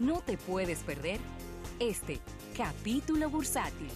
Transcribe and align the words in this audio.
No 0.00 0.22
te 0.22 0.38
puedes 0.38 0.78
perder 0.82 1.20
este 1.78 2.18
capítulo 2.56 3.28
bursátil. 3.28 3.90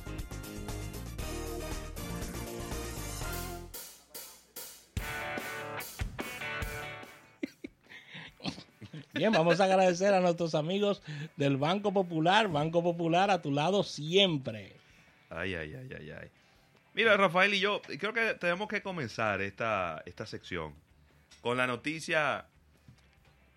Bien, 9.15 9.33
vamos 9.33 9.61
a 9.61 9.65
agradecer 9.65 10.13
a 10.13 10.21
nuestros 10.21 10.55
amigos 10.55 11.03
del 11.39 11.57
Banco 11.57 11.91
Popular. 11.95 12.49
Banco 12.49 12.83
Popular 12.83 13.31
a 13.31 13.41
tu 13.41 13.51
lado 13.51 13.83
siempre. 13.83 14.77
Ay, 15.31 15.55
ay, 15.55 15.75
ay, 15.75 15.89
ay, 15.99 16.11
ay. 16.11 16.29
Mira, 16.93 17.17
Rafael 17.17 17.55
y 17.55 17.61
yo, 17.61 17.81
creo 17.81 18.13
que 18.13 18.35
tenemos 18.35 18.69
que 18.69 18.83
comenzar 18.83 19.41
esta, 19.41 20.03
esta 20.05 20.27
sección 20.27 20.75
con 21.41 21.57
la 21.57 21.67
noticia, 21.67 22.47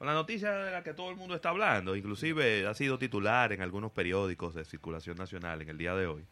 la 0.06 0.14
noticia 0.14 0.52
de 0.52 0.72
la 0.72 0.84
que 0.84 0.94
todo 0.94 1.10
el 1.10 1.16
mundo 1.16 1.34
está 1.36 1.50
hablando. 1.50 1.96
Inclusive 1.96 2.68
ha 2.68 2.74
sido 2.74 2.98
titular 3.00 3.52
en 3.54 3.62
algunos 3.62 3.92
periódicos 3.92 4.54
de 4.54 4.64
circulación 4.66 5.18
nacional 5.18 5.62
en 5.62 5.70
el 5.70 5.78
día 5.78 5.96
de 5.96 6.06
hoy. 6.08 6.26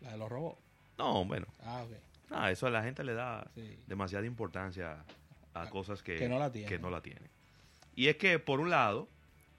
La 0.00 0.12
de 0.12 0.18
los 0.18 0.28
robots. 0.28 0.60
No, 0.98 1.24
bueno. 1.24 1.46
Ah, 1.64 1.82
ok. 1.84 1.96
No, 2.30 2.46
eso 2.48 2.66
a 2.66 2.70
la 2.70 2.82
gente 2.82 3.02
le 3.02 3.14
da 3.14 3.46
Sí. 3.54 3.76
demasiada 3.86 4.24
importancia 4.26 5.04
a 5.54 5.68
cosas 5.70 6.02
que, 6.02 6.16
Que 6.16 6.28
no 6.28 6.38
la 6.38 6.52
tienen. 6.52 6.68
que 6.68 6.78
no 6.78 6.90
la 6.90 7.00
tienen. 7.00 7.28
Y 7.96 8.06
es 8.06 8.16
que, 8.16 8.38
por 8.38 8.60
un 8.60 8.70
lado, 8.70 9.08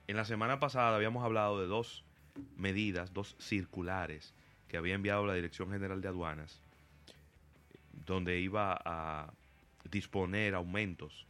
en 0.08 0.16
la 0.16 0.24
semana 0.24 0.60
pasada 0.60 0.96
habíamos 0.96 1.24
hablado 1.26 1.60
de 1.60 1.68
dos 1.68 2.06
medidas, 2.56 3.12
dos 3.14 3.36
circulares 3.40 4.34
que 4.70 4.78
había 4.78 4.94
enviado 4.96 5.26
la 5.26 5.34
Dirección 5.34 5.70
General 5.70 6.00
de 6.02 6.08
Aduanas, 6.08 6.62
donde 8.06 8.40
iba 8.40 8.80
a 8.86 9.34
disponer 9.90 10.56
aumentos 10.56 11.28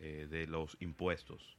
eh, 0.00 0.28
de 0.30 0.46
los 0.46 0.76
impuestos. 0.80 1.56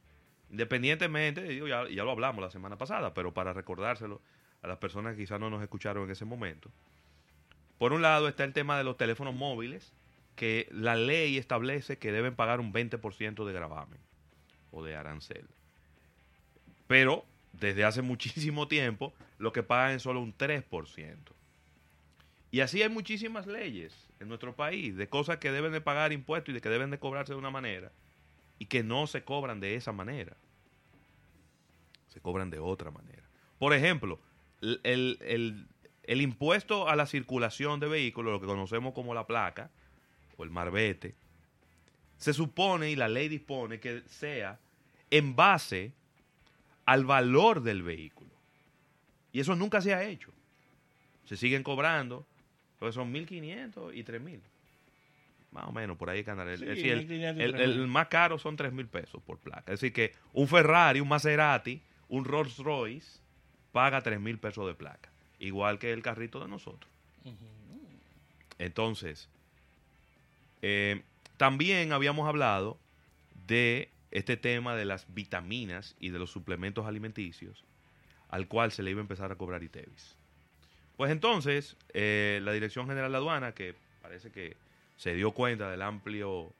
Independientemente, 0.50 1.42
digo, 1.42 1.68
ya, 1.68 1.88
ya 1.88 2.04
lo 2.04 2.10
hablamos 2.10 2.42
la 2.42 2.50
semana 2.50 2.76
pasada, 2.76 3.14
pero 3.14 3.32
para 3.32 3.52
recordárselo 3.52 4.20
a 4.62 4.68
las 4.68 4.78
personas 4.78 5.14
que 5.14 5.22
quizás 5.22 5.40
no 5.40 5.48
nos 5.48 5.62
escucharon 5.62 6.04
en 6.04 6.10
ese 6.10 6.24
momento. 6.24 6.70
Por 7.78 7.92
un 7.92 8.02
lado 8.02 8.28
está 8.28 8.44
el 8.44 8.52
tema 8.52 8.76
de 8.76 8.84
los 8.84 8.96
teléfonos 8.96 9.34
móviles, 9.34 9.92
que 10.34 10.68
la 10.70 10.96
ley 10.96 11.36
establece 11.38 11.98
que 11.98 12.12
deben 12.12 12.34
pagar 12.34 12.60
un 12.60 12.72
20% 12.72 13.44
de 13.44 13.52
gravamen 13.52 14.00
o 14.70 14.82
de 14.82 14.96
arancel. 14.96 15.46
Pero 16.86 17.24
desde 17.52 17.84
hace 17.84 18.02
muchísimo 18.02 18.68
tiempo 18.68 19.14
lo 19.38 19.52
que 19.52 19.62
pagan 19.62 19.92
es 19.92 20.02
solo 20.02 20.20
un 20.20 20.36
3%. 20.36 21.16
Y 22.52 22.60
así 22.60 22.82
hay 22.82 22.88
muchísimas 22.88 23.46
leyes 23.46 23.94
en 24.18 24.28
nuestro 24.28 24.56
país 24.56 24.96
de 24.96 25.08
cosas 25.08 25.38
que 25.38 25.52
deben 25.52 25.72
de 25.72 25.80
pagar 25.80 26.12
impuestos 26.12 26.50
y 26.50 26.54
de 26.54 26.60
que 26.60 26.68
deben 26.68 26.90
de 26.90 26.98
cobrarse 26.98 27.32
de 27.32 27.38
una 27.38 27.50
manera 27.50 27.92
y 28.60 28.66
que 28.66 28.84
no 28.84 29.08
se 29.08 29.24
cobran 29.24 29.58
de 29.58 29.74
esa 29.74 29.90
manera. 29.90 30.36
Se 32.08 32.20
cobran 32.20 32.50
de 32.50 32.58
otra 32.60 32.90
manera. 32.92 33.22
Por 33.58 33.74
ejemplo, 33.74 34.20
el, 34.60 34.80
el- 34.84 35.66
el- 36.04 36.20
impuesto 36.20 36.88
a 36.88 36.94
la 36.96 37.06
circulación 37.06 37.80
de 37.80 37.88
vehículos, 37.88 38.32
lo 38.32 38.40
que 38.40 38.46
conocemos 38.46 38.92
como 38.94 39.14
la 39.14 39.26
placa 39.26 39.70
o 40.36 40.44
el 40.44 40.50
marbete, 40.50 41.14
se 42.18 42.32
supone 42.34 42.90
y 42.90 42.96
la 42.96 43.08
ley 43.08 43.28
dispone 43.28 43.80
que 43.80 44.02
sea 44.08 44.58
en 45.10 45.34
base 45.34 45.92
al 46.84 47.04
valor 47.06 47.62
del 47.62 47.82
vehículo. 47.82 48.30
Y 49.32 49.40
eso 49.40 49.56
nunca 49.56 49.80
se 49.80 49.94
ha 49.94 50.02
hecho. 50.04 50.32
Se 51.24 51.36
siguen 51.36 51.62
cobrando, 51.62 52.26
pues 52.78 52.94
son 52.94 53.12
1.500 53.12 53.94
y 53.94 54.02
3.000. 54.04 54.40
Más 55.52 55.64
o 55.66 55.72
menos, 55.72 55.96
por 55.96 56.08
ahí 56.10 56.22
que 56.22 56.30
andar. 56.30 56.46
El, 56.48 56.58
Sí, 56.58 56.64
es 56.64 56.68
decir, 56.76 56.92
el- 56.92 56.98
1.500 57.08 57.36
y 57.38 57.42
el- 57.42 57.52
3.000. 57.54 57.60
el 57.80 57.86
más 57.88 58.06
caro 58.08 58.38
son 58.38 58.56
3.000 58.56 58.86
pesos 58.86 59.20
por 59.22 59.38
placa. 59.38 59.72
Es 59.72 59.80
decir, 59.80 59.92
que 59.92 60.12
un 60.32 60.46
Ferrari, 60.46 61.00
un 61.00 61.08
Maserati, 61.08 61.82
un 62.08 62.24
Rolls 62.24 62.58
Royce 62.58 63.18
paga 63.72 64.00
3.000 64.02 64.38
pesos 64.38 64.66
de 64.66 64.74
placa. 64.74 65.10
Igual 65.40 65.78
que 65.78 65.92
el 65.92 66.02
carrito 66.02 66.38
de 66.40 66.48
nosotros. 66.48 66.90
Entonces, 68.58 69.28
eh, 70.62 71.02
también 71.36 71.92
habíamos 71.92 72.28
hablado 72.28 72.78
de 73.46 73.90
este 74.10 74.36
tema 74.36 74.76
de 74.76 74.84
las 74.84 75.06
vitaminas 75.14 75.96
y 75.98 76.10
de 76.10 76.18
los 76.18 76.30
suplementos 76.30 76.86
alimenticios, 76.86 77.64
al 78.28 78.48
cual 78.48 78.72
se 78.72 78.82
le 78.82 78.90
iba 78.90 79.00
a 79.00 79.02
empezar 79.02 79.32
a 79.32 79.36
cobrar 79.36 79.62
ITEVIS. 79.62 80.16
Pues 80.96 81.10
entonces, 81.10 81.76
eh, 81.94 82.40
la 82.42 82.52
Dirección 82.52 82.86
General 82.86 83.10
de 83.10 83.16
Aduana, 83.16 83.52
que 83.52 83.74
parece 84.02 84.30
que 84.30 84.56
se 85.00 85.14
dio 85.14 85.32
cuenta 85.32 85.70
del 85.70 85.80
amplio 85.80 86.52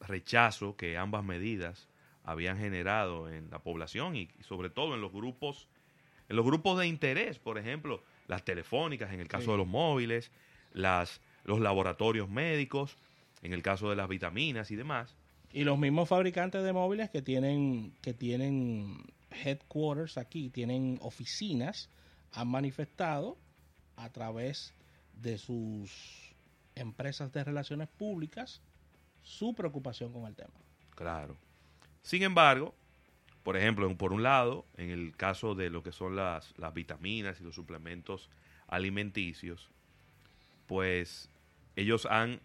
rechazo 0.00 0.76
que 0.76 0.98
ambas 0.98 1.24
medidas 1.24 1.88
habían 2.22 2.58
generado 2.58 3.30
en 3.30 3.48
la 3.50 3.60
población 3.60 4.14
y, 4.14 4.28
y 4.38 4.42
sobre 4.42 4.68
todo 4.68 4.94
en 4.94 5.00
los 5.00 5.10
grupos 5.10 5.68
en 6.28 6.36
los 6.36 6.44
grupos 6.44 6.78
de 6.78 6.86
interés, 6.86 7.38
por 7.38 7.58
ejemplo, 7.58 8.02
las 8.28 8.44
telefónicas 8.44 9.12
en 9.12 9.20
el 9.20 9.28
caso 9.28 9.44
Sí. 9.46 9.50
de 9.52 9.56
los 9.58 9.66
móviles, 9.66 10.30
las 10.74 11.20
los 11.44 11.60
laboratorios 11.60 12.28
médicos 12.28 12.96
en 13.42 13.52
el 13.54 13.62
caso 13.62 13.88
de 13.90 13.96
las 13.96 14.08
vitaminas 14.08 14.70
y 14.70 14.76
demás. 14.76 15.14
Y 15.52 15.64
los 15.64 15.78
mismos 15.78 16.08
fabricantes 16.10 16.62
de 16.62 16.72
móviles 16.74 17.08
que 17.10 17.22
tienen, 17.22 17.94
que 18.02 18.12
tienen 18.12 19.02
headquarters 19.30 20.18
aquí, 20.18 20.50
tienen 20.50 20.98
oficinas, 21.00 21.88
han 22.32 22.48
manifestado 22.48 23.38
a 23.96 24.10
través 24.10 24.74
de 25.14 25.38
sus 25.38 26.23
empresas 26.74 27.32
de 27.32 27.44
relaciones 27.44 27.88
públicas 27.88 28.60
su 29.22 29.54
preocupación 29.54 30.12
con 30.12 30.26
el 30.26 30.34
tema. 30.34 30.54
Claro. 30.94 31.36
Sin 32.02 32.22
embargo, 32.22 32.74
por 33.42 33.56
ejemplo, 33.56 33.94
por 33.96 34.12
un 34.12 34.22
lado, 34.22 34.64
en 34.76 34.90
el 34.90 35.16
caso 35.16 35.54
de 35.54 35.70
lo 35.70 35.82
que 35.82 35.92
son 35.92 36.16
las, 36.16 36.54
las 36.58 36.72
vitaminas 36.72 37.40
y 37.40 37.44
los 37.44 37.54
suplementos 37.54 38.30
alimenticios, 38.68 39.68
pues 40.66 41.28
ellos 41.76 42.06
han, 42.06 42.40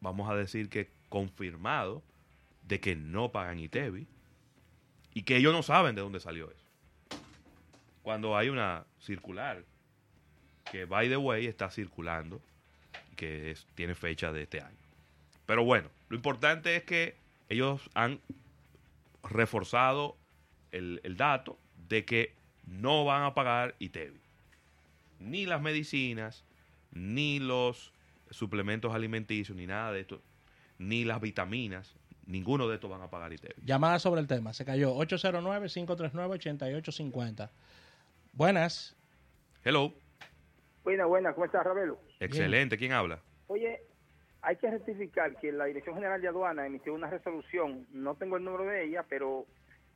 vamos 0.00 0.30
a 0.30 0.34
decir 0.34 0.68
que 0.68 0.90
confirmado 1.08 2.02
de 2.66 2.80
que 2.80 2.96
no 2.96 3.30
pagan 3.32 3.58
ITEVI 3.58 4.06
y 5.14 5.22
que 5.22 5.36
ellos 5.36 5.52
no 5.52 5.62
saben 5.62 5.94
de 5.94 6.02
dónde 6.02 6.20
salió 6.20 6.50
eso. 6.50 6.64
Cuando 8.02 8.36
hay 8.36 8.48
una 8.48 8.84
circular 8.98 9.64
que, 10.70 10.84
by 10.84 11.08
the 11.08 11.16
way, 11.16 11.46
está 11.46 11.70
circulando, 11.70 12.42
que 13.14 13.50
es- 13.52 13.66
tiene 13.74 13.94
fecha 13.94 14.32
de 14.32 14.42
este 14.42 14.60
año. 14.60 14.76
Pero 15.46 15.64
bueno, 15.64 15.88
lo 16.08 16.16
importante 16.16 16.76
es 16.76 16.84
que 16.84 17.16
ellos 17.48 17.88
han 17.94 18.20
reforzado 19.22 20.16
el, 20.72 21.00
el 21.04 21.16
dato 21.16 21.58
de 21.88 22.04
que 22.04 22.34
no 22.66 23.04
van 23.04 23.22
a 23.24 23.34
pagar 23.34 23.74
ITEVI. 23.78 24.20
Ni 25.20 25.46
las 25.46 25.60
medicinas, 25.60 26.44
ni 26.92 27.38
los 27.38 27.92
suplementos 28.30 28.94
alimenticios, 28.94 29.56
ni 29.56 29.66
nada 29.66 29.92
de 29.92 30.00
esto, 30.00 30.20
ni 30.78 31.04
las 31.04 31.20
vitaminas, 31.20 31.94
ninguno 32.26 32.66
de 32.68 32.76
estos 32.76 32.90
van 32.90 33.02
a 33.02 33.10
pagar 33.10 33.32
ITEVI. 33.32 33.54
Llamada 33.64 33.98
sobre 33.98 34.20
el 34.20 34.26
tema, 34.26 34.52
se 34.54 34.64
cayó 34.64 34.94
809-539-8850. 34.96 37.50
Buenas. 38.32 38.96
Hello, 39.62 39.92
Buena, 40.82 41.06
buena, 41.06 41.32
¿cómo 41.32 41.46
estás, 41.46 41.64
Ravelo? 41.64 41.98
Excelente, 42.24 42.76
¿quién 42.76 42.92
habla? 42.92 43.20
Oye, 43.46 43.80
hay 44.42 44.56
que 44.56 44.70
rectificar 44.70 45.36
que 45.40 45.52
la 45.52 45.64
Dirección 45.66 45.94
General 45.94 46.20
de 46.20 46.28
Aduana 46.28 46.66
emitió 46.66 46.92
una 46.94 47.08
resolución, 47.08 47.86
no 47.92 48.14
tengo 48.14 48.36
el 48.36 48.44
número 48.44 48.64
de 48.64 48.84
ella, 48.84 49.04
pero 49.08 49.46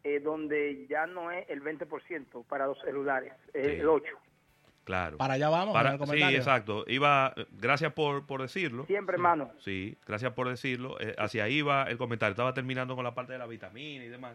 eh, 0.04 0.20
donde 0.20 0.86
ya 0.88 1.06
no 1.06 1.30
es 1.30 1.48
el 1.50 1.60
20% 1.62 2.44
para 2.46 2.66
los 2.66 2.78
celulares, 2.80 3.32
es 3.52 3.66
Sí. 3.66 3.72
el 3.74 3.86
8%. 3.86 4.02
Claro. 4.84 5.18
Para 5.18 5.34
allá 5.34 5.50
vamos. 5.50 5.74
Para- 5.74 5.92
el 5.96 6.06
sí, 6.06 6.34
exacto. 6.34 6.84
Iba, 6.86 7.34
gracias 7.50 7.92
por, 7.92 8.26
por 8.26 8.40
decirlo. 8.40 8.86
Siempre, 8.86 9.16
hermano. 9.16 9.50
Sí, 9.62 9.98
gracias 10.06 10.32
por 10.32 10.48
decirlo. 10.48 10.98
Eh, 10.98 11.14
hacia 11.18 11.44
ahí 11.44 11.60
va 11.60 11.82
el 11.90 11.98
comentario. 11.98 12.30
Estaba 12.30 12.54
terminando 12.54 12.94
con 12.96 13.04
la 13.04 13.14
parte 13.14 13.34
de 13.34 13.38
la 13.38 13.46
vitamina 13.46 14.02
y 14.04 14.08
demás. 14.08 14.34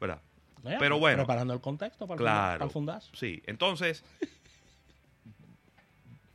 ¿Verdad? 0.00 0.20
Ya, 0.64 0.78
pero 0.80 0.98
bueno. 0.98 1.18
Preparando 1.18 1.54
el 1.54 1.60
contexto 1.60 2.08
para, 2.08 2.14
el, 2.16 2.18
Claro. 2.24 2.40
funda- 2.40 2.52
para 2.58 2.64
el 2.64 2.70
fundazo. 2.72 3.14
Sí, 3.14 3.40
entonces, 3.46 4.04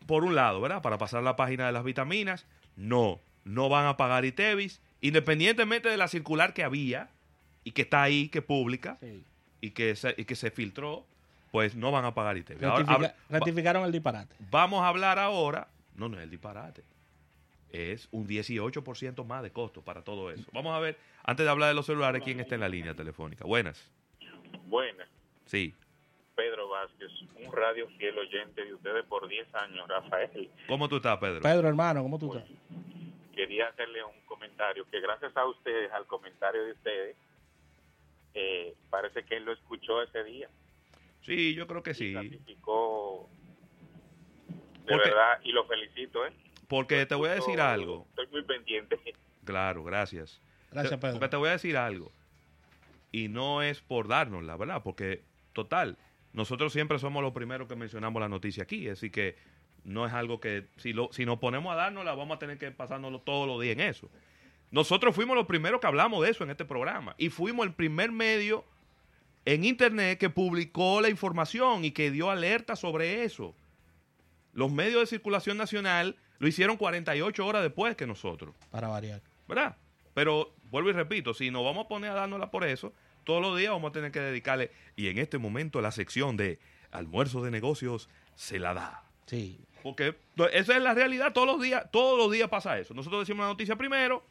por 0.09 0.23
un 0.25 0.33
lado, 0.33 0.59
¿verdad? 0.59 0.81
Para 0.81 0.97
pasar 0.97 1.21
la 1.21 1.35
página 1.35 1.67
de 1.67 1.71
las 1.71 1.83
vitaminas, 1.83 2.45
no, 2.75 3.19
no 3.45 3.69
van 3.69 3.85
a 3.85 3.95
pagar 3.95 4.25
ITEVIS, 4.25 4.81
independientemente 5.01 5.87
de 5.87 5.97
la 5.97 6.07
circular 6.07 6.53
que 6.55 6.63
había 6.63 7.09
y 7.63 7.71
que 7.73 7.83
está 7.83 8.01
ahí, 8.01 8.27
que 8.29 8.41
pública 8.41 8.97
Sí. 9.01 9.23
y 9.61 9.69
que 9.69 9.95
se, 9.95 10.15
y 10.17 10.25
que 10.25 10.35
se 10.35 10.49
filtró, 10.49 11.05
pues 11.51 11.75
no 11.75 11.91
van 11.91 12.05
a 12.05 12.15
pagar 12.15 12.37
ITEVIS. 12.37 12.63
Ahora, 12.63 12.77
Rectifica- 12.85 13.07
va- 13.07 13.15
rectificaron 13.29 13.85
el 13.85 13.91
disparate. 13.91 14.35
vamos 14.49 14.81
a 14.83 14.87
hablar 14.87 15.19
ahora, 15.19 15.67
no, 15.95 16.09
no 16.09 16.17
es 16.17 16.23
el 16.23 16.31
disparate, 16.31 16.83
es 17.71 18.07
un 18.11 18.27
18% 18.27 19.23
más 19.25 19.43
de 19.43 19.51
costo 19.51 19.83
para 19.83 20.01
todo 20.01 20.31
eso. 20.31 20.43
Vamos 20.53 20.75
a 20.75 20.79
ver, 20.79 20.97
antes 21.23 21.43
de 21.45 21.51
hablar 21.51 21.69
de 21.69 21.75
los 21.75 21.85
celulares, 21.85 22.23
quién 22.23 22.39
está 22.39 22.55
en 22.55 22.61
la 22.61 22.69
línea 22.69 22.95
telefónica. 22.95 23.45
Buenas. 23.45 23.79
Buenas, 24.65 25.07
Sí. 25.45 25.75
Vázquez, 26.81 27.11
un 27.45 27.51
radio 27.53 27.87
fiel 27.97 28.17
oyente 28.17 28.63
de 28.63 28.73
ustedes 28.73 29.05
por 29.05 29.27
10 29.27 29.53
años, 29.55 29.87
Rafael. 29.87 30.49
¿Cómo 30.67 30.87
tú 30.87 30.97
estás, 30.97 31.17
Pedro? 31.17 31.41
Pedro, 31.41 31.67
hermano, 31.67 32.01
¿cómo 32.03 32.17
tú 32.19 32.33
estás? 32.35 32.49
Quería 33.35 33.67
hacerle 33.67 34.03
un 34.03 34.19
comentario 34.25 34.85
que 34.89 34.99
gracias 34.99 35.35
a 35.35 35.45
ustedes, 35.45 35.91
al 35.91 36.05
comentario 36.07 36.63
de 36.65 36.71
ustedes, 36.73 37.15
eh, 38.33 38.75
parece 38.89 39.23
que 39.23 39.37
él 39.37 39.45
lo 39.45 39.53
escuchó 39.53 40.01
ese 40.01 40.23
día. 40.23 40.49
Sí, 41.25 41.53
yo 41.53 41.67
creo 41.67 41.83
que 41.83 41.91
Y 41.91 41.95
sí. 41.95 42.13
ratificó 42.15 43.29
de 44.85 44.93
Porque- 44.95 45.09
verdad 45.09 45.39
y 45.43 45.51
lo 45.51 45.65
felicito, 45.65 46.25
¿eh? 46.25 46.33
Porque 46.67 46.99
Lo 47.01 47.07
te 47.07 47.15
voy 47.15 47.29
a 47.29 47.35
decir 47.35 47.59
algo. 47.61 48.05
Estoy 48.09 48.27
muy 48.27 48.43
pendiente. 48.43 48.97
Claro, 49.45 49.83
gracias. 49.83 50.39
Gracias, 50.71 50.99
Pedro. 50.99 51.13
Porque 51.15 51.29
te 51.29 51.35
voy 51.37 51.49
a 51.49 51.53
decir 51.53 51.75
algo. 51.75 52.11
Y 53.11 53.29
no 53.29 53.63
es 53.63 53.81
por 53.81 54.07
darnos, 54.07 54.43
la 54.43 54.55
verdad, 54.57 54.83
porque, 54.83 55.23
total, 55.53 55.97
nosotros 56.33 56.73
siempre 56.73 56.99
somos 56.99 57.23
los 57.23 57.33
primeros 57.33 57.67
que 57.67 57.75
mencionamos 57.75 58.19
la 58.21 58.29
noticia 58.29 58.63
aquí, 58.63 58.87
así 58.89 59.09
que 59.09 59.35
no 59.83 60.05
es 60.05 60.13
algo 60.13 60.39
que, 60.39 60.67
si, 60.77 60.93
lo, 60.93 61.09
si 61.11 61.25
nos 61.25 61.39
ponemos 61.39 61.71
a 61.73 61.75
dárnosla, 61.75 62.13
vamos 62.13 62.35
a 62.35 62.39
tener 62.39 62.57
que 62.57 62.71
pasárnoslo 62.71 63.21
todos 63.21 63.47
los 63.47 63.61
días 63.61 63.73
en 63.73 63.81
eso. 63.81 64.09
Nosotros 64.71 65.15
fuimos 65.15 65.35
los 65.35 65.47
primeros 65.47 65.81
que 65.81 65.87
hablamos 65.87 66.23
de 66.23 66.29
eso 66.29 66.43
en 66.43 66.51
este 66.51 66.65
programa 66.65 67.15
y 67.17 67.29
fuimos 67.29 67.65
el 67.65 67.73
primer 67.73 68.11
medio 68.11 68.65
en 69.45 69.63
Internet 69.63 70.19
que 70.19 70.29
publicó 70.29 71.01
la 71.01 71.09
información 71.09 71.83
y 71.85 71.91
que 71.91 72.11
dio 72.11 72.29
alerta 72.29 72.75
sobre 72.75 73.23
eso. 73.23 73.55
Los 74.53 74.71
medios 74.71 75.01
de 75.01 75.07
circulación 75.07 75.57
nacional 75.57 76.17
lo 76.37 76.47
hicieron 76.47 76.77
48 76.77 77.45
horas 77.45 77.63
después 77.63 77.95
que 77.95 78.05
nosotros. 78.05 78.53
Para 78.69 78.87
variar. 78.89 79.21
¿verdad? 79.49 79.75
Pero 80.13 80.53
vuelvo 80.69 80.89
y 80.89 80.93
repito, 80.93 81.33
si 81.33 81.49
nos 81.49 81.65
vamos 81.65 81.85
a 81.85 81.87
poner 81.89 82.11
a 82.11 82.13
dárnosla 82.13 82.51
por 82.51 82.63
eso, 82.63 82.93
todos 83.29 83.43
los 83.43 83.55
días 83.59 83.71
vamos 83.71 83.89
a 83.89 83.91
tener 83.91 84.11
que 84.11 84.19
dedicarle, 84.21 84.71
y 84.95 85.07
en 85.07 85.19
este 85.19 85.37
momento 85.37 85.81
la 85.81 85.91
sección 85.91 86.35
de 86.35 86.57
almuerzo 86.89 87.43
de 87.43 87.51
negocios 87.51 88.09
se 88.33 88.57
la 88.57 88.73
da. 88.73 89.03
Sí. 89.27 89.59
Porque 89.83 90.15
esa 90.51 90.75
es 90.75 90.81
la 90.81 90.95
realidad, 90.95 91.31
todos 91.31 91.45
los 91.45 91.61
días, 91.61 91.83
todos 91.91 92.17
los 92.17 92.31
días 92.31 92.49
pasa 92.49 92.79
eso. 92.79 92.95
Nosotros 92.95 93.21
decimos 93.21 93.43
la 93.43 93.49
noticia 93.49 93.75
primero 93.75 94.25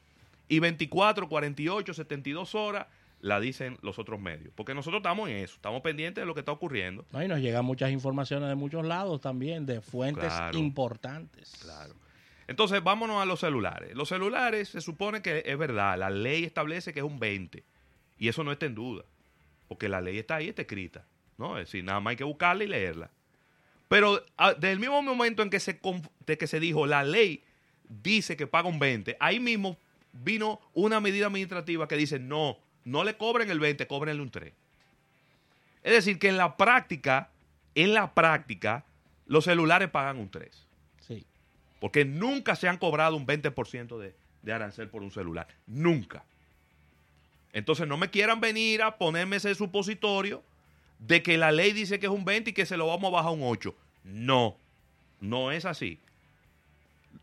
y 0.48 0.58
24, 0.58 1.28
48, 1.28 1.94
72 1.94 2.56
horas 2.56 2.88
la 3.20 3.38
dicen 3.38 3.78
los 3.82 4.00
otros 4.00 4.18
medios. 4.18 4.52
Porque 4.56 4.74
nosotros 4.74 4.98
estamos 4.98 5.28
en 5.28 5.36
eso, 5.36 5.54
estamos 5.54 5.80
pendientes 5.82 6.20
de 6.22 6.26
lo 6.26 6.34
que 6.34 6.40
está 6.40 6.50
ocurriendo. 6.50 7.04
No, 7.12 7.22
y 7.22 7.28
nos 7.28 7.38
llegan 7.38 7.64
muchas 7.64 7.92
informaciones 7.92 8.48
de 8.48 8.56
muchos 8.56 8.84
lados 8.84 9.20
también, 9.20 9.64
de 9.64 9.80
fuentes 9.80 10.24
Claro. 10.32 10.58
importantes. 10.58 11.52
Claro. 11.62 11.94
Entonces, 12.48 12.82
vámonos 12.82 13.22
a 13.22 13.26
los 13.26 13.38
celulares. 13.38 13.94
Los 13.94 14.08
celulares 14.08 14.70
se 14.70 14.80
supone 14.80 15.22
que 15.22 15.44
es 15.46 15.56
verdad, 15.56 15.96
la 15.96 16.10
ley 16.10 16.42
establece 16.42 16.92
que 16.92 16.98
es 16.98 17.06
un 17.06 17.20
20. 17.20 17.62
Y 18.18 18.28
eso 18.28 18.44
no 18.44 18.52
está 18.52 18.66
en 18.66 18.74
duda. 18.74 19.04
Porque 19.68 19.88
la 19.88 20.00
ley 20.00 20.18
está 20.18 20.36
ahí, 20.36 20.48
está 20.48 20.62
escrita. 20.62 21.04
¿no? 21.38 21.56
Es 21.56 21.66
decir, 21.66 21.84
nada 21.84 22.00
más 22.00 22.10
hay 22.10 22.16
que 22.16 22.24
buscarla 22.24 22.64
y 22.64 22.66
leerla. 22.66 23.10
Pero 23.88 24.22
ah, 24.36 24.52
desde 24.52 24.72
el 24.72 24.80
mismo 24.80 25.00
momento 25.00 25.42
en 25.42 25.48
que 25.48 25.60
se, 25.60 25.80
de 26.26 26.36
que 26.36 26.46
se 26.46 26.60
dijo 26.60 26.86
la 26.86 27.04
ley 27.04 27.42
dice 27.88 28.36
que 28.36 28.46
paga 28.46 28.68
un 28.68 28.78
20, 28.78 29.16
ahí 29.18 29.40
mismo 29.40 29.78
vino 30.12 30.60
una 30.74 31.00
medida 31.00 31.26
administrativa 31.26 31.88
que 31.88 31.96
dice 31.96 32.18
no, 32.18 32.58
no 32.84 33.02
le 33.04 33.16
cobren 33.16 33.50
el 33.50 33.60
20, 33.60 33.86
cóbrenle 33.86 34.22
un 34.22 34.30
3. 34.30 34.52
Es 35.84 35.92
decir, 35.92 36.18
que 36.18 36.28
en 36.28 36.36
la 36.36 36.58
práctica, 36.58 37.30
en 37.74 37.94
la 37.94 38.12
práctica, 38.12 38.84
los 39.24 39.44
celulares 39.44 39.88
pagan 39.88 40.18
un 40.18 40.30
3. 40.30 40.66
Sí. 41.00 41.24
Porque 41.80 42.04
nunca 42.04 42.56
se 42.56 42.68
han 42.68 42.76
cobrado 42.76 43.16
un 43.16 43.26
20% 43.26 43.96
de, 43.98 44.14
de 44.42 44.52
arancel 44.52 44.88
por 44.88 45.02
un 45.02 45.12
celular. 45.12 45.48
Nunca. 45.66 46.24
Entonces 47.52 47.86
no 47.88 47.96
me 47.96 48.10
quieran 48.10 48.40
venir 48.40 48.82
a 48.82 48.96
ponerme 48.96 49.36
ese 49.36 49.54
supositorio 49.54 50.42
de 50.98 51.22
que 51.22 51.38
la 51.38 51.52
ley 51.52 51.72
dice 51.72 51.98
que 51.98 52.06
es 52.06 52.12
un 52.12 52.24
20 52.24 52.50
y 52.50 52.52
que 52.52 52.66
se 52.66 52.76
lo 52.76 52.86
vamos 52.86 53.08
a 53.08 53.16
bajar 53.16 53.30
a 53.30 53.34
un 53.34 53.42
8. 53.42 53.74
No, 54.04 54.56
no 55.20 55.50
es 55.52 55.64
así. 55.64 55.98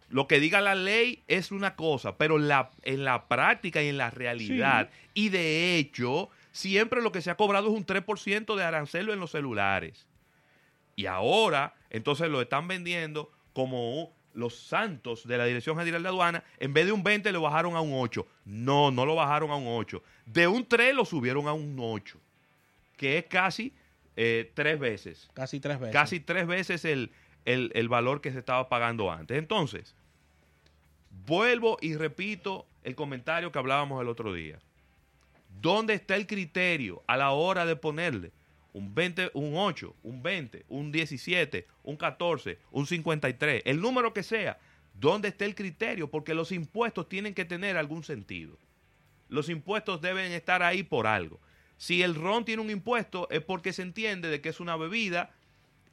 Lo 0.10 0.28
que 0.28 0.40
diga 0.40 0.62
la 0.62 0.76
ley 0.76 1.24
es 1.28 1.52
una 1.52 1.76
cosa, 1.76 2.18
pero 2.18 2.38
la, 2.38 2.70
en 2.84 3.04
la 3.04 3.28
práctica 3.28 3.82
y 3.82 3.88
en 3.88 3.98
la 3.98 4.12
realidad, 4.12 4.90
y 5.14 5.30
de 5.30 5.78
hecho, 5.78 6.30
siempre 6.52 7.02
lo 7.02 7.12
que 7.12 7.22
se 7.22 7.32
ha 7.32 7.38
cobrado 7.38 7.68
es 7.68 7.74
un 7.74 7.86
3% 7.86 8.56
de 8.56 8.64
arancel 8.64 9.10
en 9.10 9.20
los 9.20 9.32
celulares. 9.32 10.06
Y 10.96 11.08
ahora, 11.08 11.74
entonces 11.90 12.30
lo 12.30 12.42
están 12.42 12.68
vendiendo 12.68 13.32
como 13.54 14.14
los 14.34 14.56
santos 14.56 15.28
de 15.28 15.38
la 15.38 15.46
Dirección 15.46 15.78
General 15.78 16.04
de 16.04 16.10
Aduana. 16.10 16.44
En 16.60 16.74
vez 16.74 16.86
de 16.86 16.92
un 16.92 17.04
20 17.04 17.32
lo 17.32 17.42
bajaron 17.42 17.76
a 17.76 17.82
un 17.82 17.92
8. 17.94 18.26
No, 18.46 18.92
no 18.92 19.06
lo 19.06 19.16
bajaron 19.16 19.50
a 19.52 19.56
un 19.56 19.66
8. 19.68 20.02
De 20.26 20.48
un 20.48 20.66
3 20.68 20.94
lo 20.96 21.06
subieron 21.06 21.48
a 21.48 21.54
un 21.54 21.76
8. 21.80 22.20
Que 22.98 23.18
es 23.18 23.26
casi 23.26 23.74
eh, 24.16 24.52
tres 24.54 24.80
veces. 24.80 25.30
Casi 25.34 25.60
tres 25.60 25.80
veces. 25.80 25.94
Casi 25.94 26.20
tres 26.20 26.48
veces 26.48 26.86
el, 26.86 27.12
el- 27.44 27.72
el 27.76 27.90
valor 27.90 28.22
que 28.22 28.32
se 28.32 28.40
estaba 28.40 28.70
pagando 28.70 29.12
antes. 29.12 29.38
Entonces, 29.38 29.94
vuelvo 31.28 31.78
y 31.82 31.96
repito 31.96 32.66
el 32.84 32.96
comentario 32.96 33.52
que 33.52 33.60
hablábamos 33.60 34.02
el 34.02 34.08
otro 34.08 34.34
día. 34.34 34.60
¿Dónde 35.62 35.94
está 35.94 36.16
el 36.16 36.28
criterio 36.28 37.04
a 37.08 37.18
la 37.18 37.32
hora 37.32 37.66
de 37.66 37.76
ponerle 37.76 38.32
un 38.74 38.94
20, 38.94 39.32
un 39.34 39.54
8, 39.56 39.96
un 40.04 40.22
20, 40.22 40.66
un 40.68 40.92
17, 40.92 41.66
un 41.84 41.96
14, 41.98 42.58
un 42.72 42.86
53, 42.86 43.64
el 43.66 43.80
número 43.82 44.14
que 44.14 44.24
sea? 44.24 44.58
¿Dónde 44.94 45.30
está 45.30 45.46
el 45.46 45.56
criterio? 45.56 46.10
Porque 46.10 46.34
los 46.34 46.52
impuestos 46.52 47.10
tienen 47.10 47.34
que 47.34 47.46
tener 47.46 47.78
algún 47.78 48.04
sentido. 48.04 48.58
Los 49.30 49.50
impuestos 49.50 50.02
deben 50.02 50.32
estar 50.32 50.64
ahí 50.64 50.84
por 50.84 51.08
algo. 51.08 51.40
Si 51.78 52.04
el 52.04 52.16
ron 52.16 52.46
tiene 52.46 52.62
un 52.62 52.70
impuesto 52.70 53.28
es 53.30 53.42
porque 53.42 53.74
se 53.74 53.82
entiende 53.82 54.30
de 54.30 54.42
que 54.42 54.50
es 54.50 54.60
una 54.60 54.76
bebida 54.78 55.32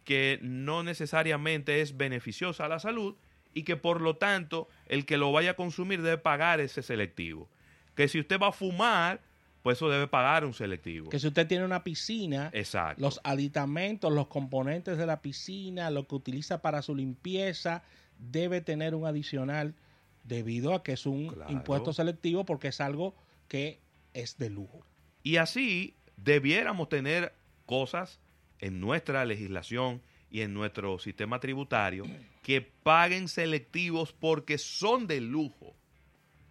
que 0.05 0.39
no 0.43 0.83
necesariamente 0.83 1.81
es 1.81 1.97
beneficiosa 1.97 2.67
a 2.67 2.69
la 2.69 2.79
salud 2.79 3.15
y 3.55 3.65
que 3.65 3.77
por 3.77 4.01
lo 4.01 4.17
tanto 4.17 4.69
el 4.87 5.07
que 5.07 5.17
lo 5.17 5.33
vaya 5.33 5.53
a 5.53 5.55
consumir 5.55 6.03
debe 6.03 6.19
pagar 6.19 6.61
ese 6.61 6.83
selectivo. 6.83 7.49
Que 7.95 8.09
si 8.09 8.21
usted 8.21 8.41
va 8.41 8.49
a 8.49 8.53
fumar, 8.53 9.21
pues 9.63 9.79
eso 9.79 9.89
debe 9.89 10.09
pagar 10.09 10.45
un 10.45 10.55
selectivo. 10.55 11.11
Que 11.11 11.19
si 11.19 11.29
usted 11.29 11.47
tiene 11.47 11.65
una 11.65 11.85
piscina, 11.85 12.51
Exacto. 12.53 13.01
los 13.01 13.21
aditamentos, 13.23 14.13
los 14.13 14.27
componentes 14.29 14.99
de 14.99 15.07
la 15.07 15.21
piscina, 15.21 15.91
lo 15.91 16.07
que 16.07 16.15
utiliza 16.15 16.63
para 16.63 16.83
su 16.83 16.95
limpieza, 16.95 17.83
debe 18.19 18.61
tener 18.61 18.95
un 18.95 19.07
adicional 19.07 19.75
debido 20.25 20.75
a 20.75 20.83
que 20.83 20.93
es 20.93 21.07
un 21.07 21.29
Claro. 21.29 21.53
impuesto 21.53 21.93
selectivo 21.93 22.45
porque 22.45 22.69
es 22.69 22.81
algo 22.81 23.15
que 23.49 23.81
es 24.15 24.39
de 24.39 24.51
lujo. 24.51 24.85
Y 25.23 25.37
así 25.37 25.95
debiéramos 26.17 26.89
tener 26.89 27.33
cosas 27.67 28.21
en 28.59 28.81
nuestra 28.81 29.25
legislación 29.25 30.01
y 30.31 30.41
en 30.43 30.55
nuestro 30.55 30.99
sistema 30.99 31.41
tributario 31.41 32.05
que 32.43 32.61
paguen 32.63 33.29
selectivos 33.29 34.13
porque 34.13 34.59
son 34.59 35.07
de 35.07 35.21
lujo, 35.21 35.75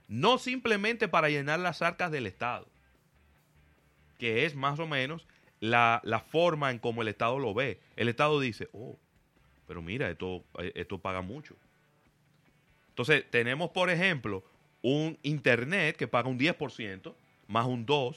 no 0.07 0.37
simplemente 0.37 1.07
para 1.07 1.29
llenar 1.29 1.59
las 1.59 1.81
arcas 1.81 2.11
del 2.11 2.27
Estado, 2.27 2.67
que 4.17 4.45
es 4.45 4.55
más 4.55 4.79
o 4.79 4.87
menos 4.87 5.27
la, 5.59 6.01
la 6.03 6.19
forma 6.19 6.71
en 6.71 6.79
cómo 6.79 7.01
el 7.01 7.07
Estado 7.07 7.39
lo 7.39 7.53
ve. 7.53 7.79
El 7.95 8.09
Estado 8.09 8.39
dice, 8.39 8.69
oh, 8.73 8.97
pero 9.67 9.81
mira, 9.81 10.09
esto, 10.09 10.43
eh, 10.59 10.71
esto 10.75 10.99
paga 10.99 11.21
mucho. 11.21 11.55
Entonces, 12.91 13.25
tenemos, 13.29 13.71
por 13.71 13.89
ejemplo, 13.89 14.43
un 14.81 15.17
Internet 15.23 15.95
que 15.97 16.07
paga 16.07 16.29
un 16.29 16.37
10%, 16.39 17.13
más 17.47 17.65
un 17.65 17.85
2%, 17.85 18.15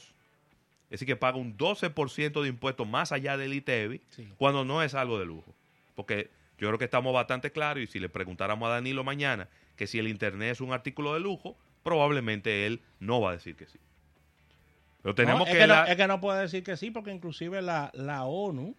es 0.85 0.89
decir, 0.91 1.07
que 1.07 1.15
paga 1.15 1.37
un 1.37 1.57
12% 1.57 2.41
de 2.41 2.47
impuestos 2.49 2.87
más 2.87 3.11
allá 3.11 3.37
del 3.37 3.53
ITEVI, 3.53 4.01
Sí. 4.09 4.27
cuando 4.37 4.63
no 4.63 4.83
es 4.83 4.93
algo 4.93 5.17
de 5.19 5.25
lujo. 5.25 5.53
Porque 5.95 6.29
yo 6.57 6.67
creo 6.67 6.77
que 6.77 6.85
estamos 6.85 7.13
bastante 7.13 7.51
claros 7.51 7.83
y 7.83 7.87
si 7.87 7.99
le 7.99 8.07
preguntáramos 8.09 8.67
a 8.67 8.73
Danilo 8.73 9.03
mañana 9.03 9.47
que 9.75 9.87
si 9.87 9.99
el 9.99 10.07
Internet 10.07 10.51
es 10.53 10.61
un 10.61 10.71
artículo 10.73 11.13
de 11.13 11.19
lujo, 11.19 11.57
probablemente 11.83 12.65
él 12.65 12.81
no 12.99 13.19
va 13.21 13.31
a 13.31 13.33
decir 13.33 13.55
que 13.55 13.65
sí. 13.65 13.79
Pero 15.01 15.15
tenemos 15.15 15.41
No, 15.41 15.45
es, 15.47 15.51
que... 15.53 15.59
que 15.59 15.67
no, 15.67 15.85
es 15.85 15.95
que 15.95 16.07
no 16.07 16.21
puede 16.21 16.41
decir 16.41 16.63
que 16.63 16.77
sí, 16.77 16.91
porque 16.91 17.11
inclusive 17.11 17.61
la, 17.61 17.91
la 17.93 18.23
ONU 18.25 18.75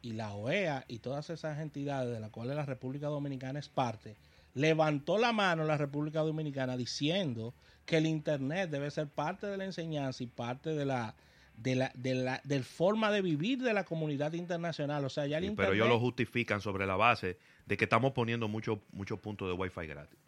y 0.00 0.12
la 0.12 0.32
OEA 0.32 0.84
y 0.88 0.98
todas 0.98 1.28
esas 1.30 1.58
entidades 1.60 2.12
de 2.12 2.20
las 2.20 2.30
cuales 2.30 2.56
la 2.56 2.64
República 2.64 3.06
Dominicana 3.08 3.58
es 3.58 3.68
parte, 3.68 4.16
levantó 4.54 5.18
la 5.18 5.32
mano 5.32 5.64
la 5.64 5.76
República 5.76 6.20
Dominicana 6.20 6.76
diciendo 6.76 7.54
que 7.86 7.96
el 7.98 8.06
Internet 8.06 8.70
debe 8.70 8.90
ser 8.90 9.08
parte 9.08 9.46
de 9.46 9.56
la 9.56 9.64
enseñanza 9.64 10.22
y 10.22 10.26
parte 10.26 10.70
de 10.70 10.84
la 10.84 11.14
de 11.56 11.74
la, 11.76 11.92
de 11.94 12.14
la 12.14 12.40
del 12.44 12.64
forma 12.64 13.10
de 13.10 13.22
vivir 13.22 13.58
de 13.62 13.72
la 13.74 13.84
comunidad 13.84 14.32
internacional. 14.32 15.04
O 15.04 15.10
sea, 15.10 15.26
ya 15.26 15.38
el 15.38 15.44
Sí, 15.44 15.50
Internet... 15.50 15.70
pero 15.72 15.84
ellos 15.84 15.88
lo 15.94 16.00
justifican 16.00 16.60
sobre 16.60 16.86
la 16.86 16.96
base 16.96 17.38
de 17.66 17.76
que 17.76 17.84
estamos 17.84 18.12
poniendo 18.12 18.48
muchos 18.48 18.78
muchos 18.92 19.18
puntos 19.20 19.48
de 19.48 19.54
Wi-Fi 19.54 19.86
gratis. 19.86 20.18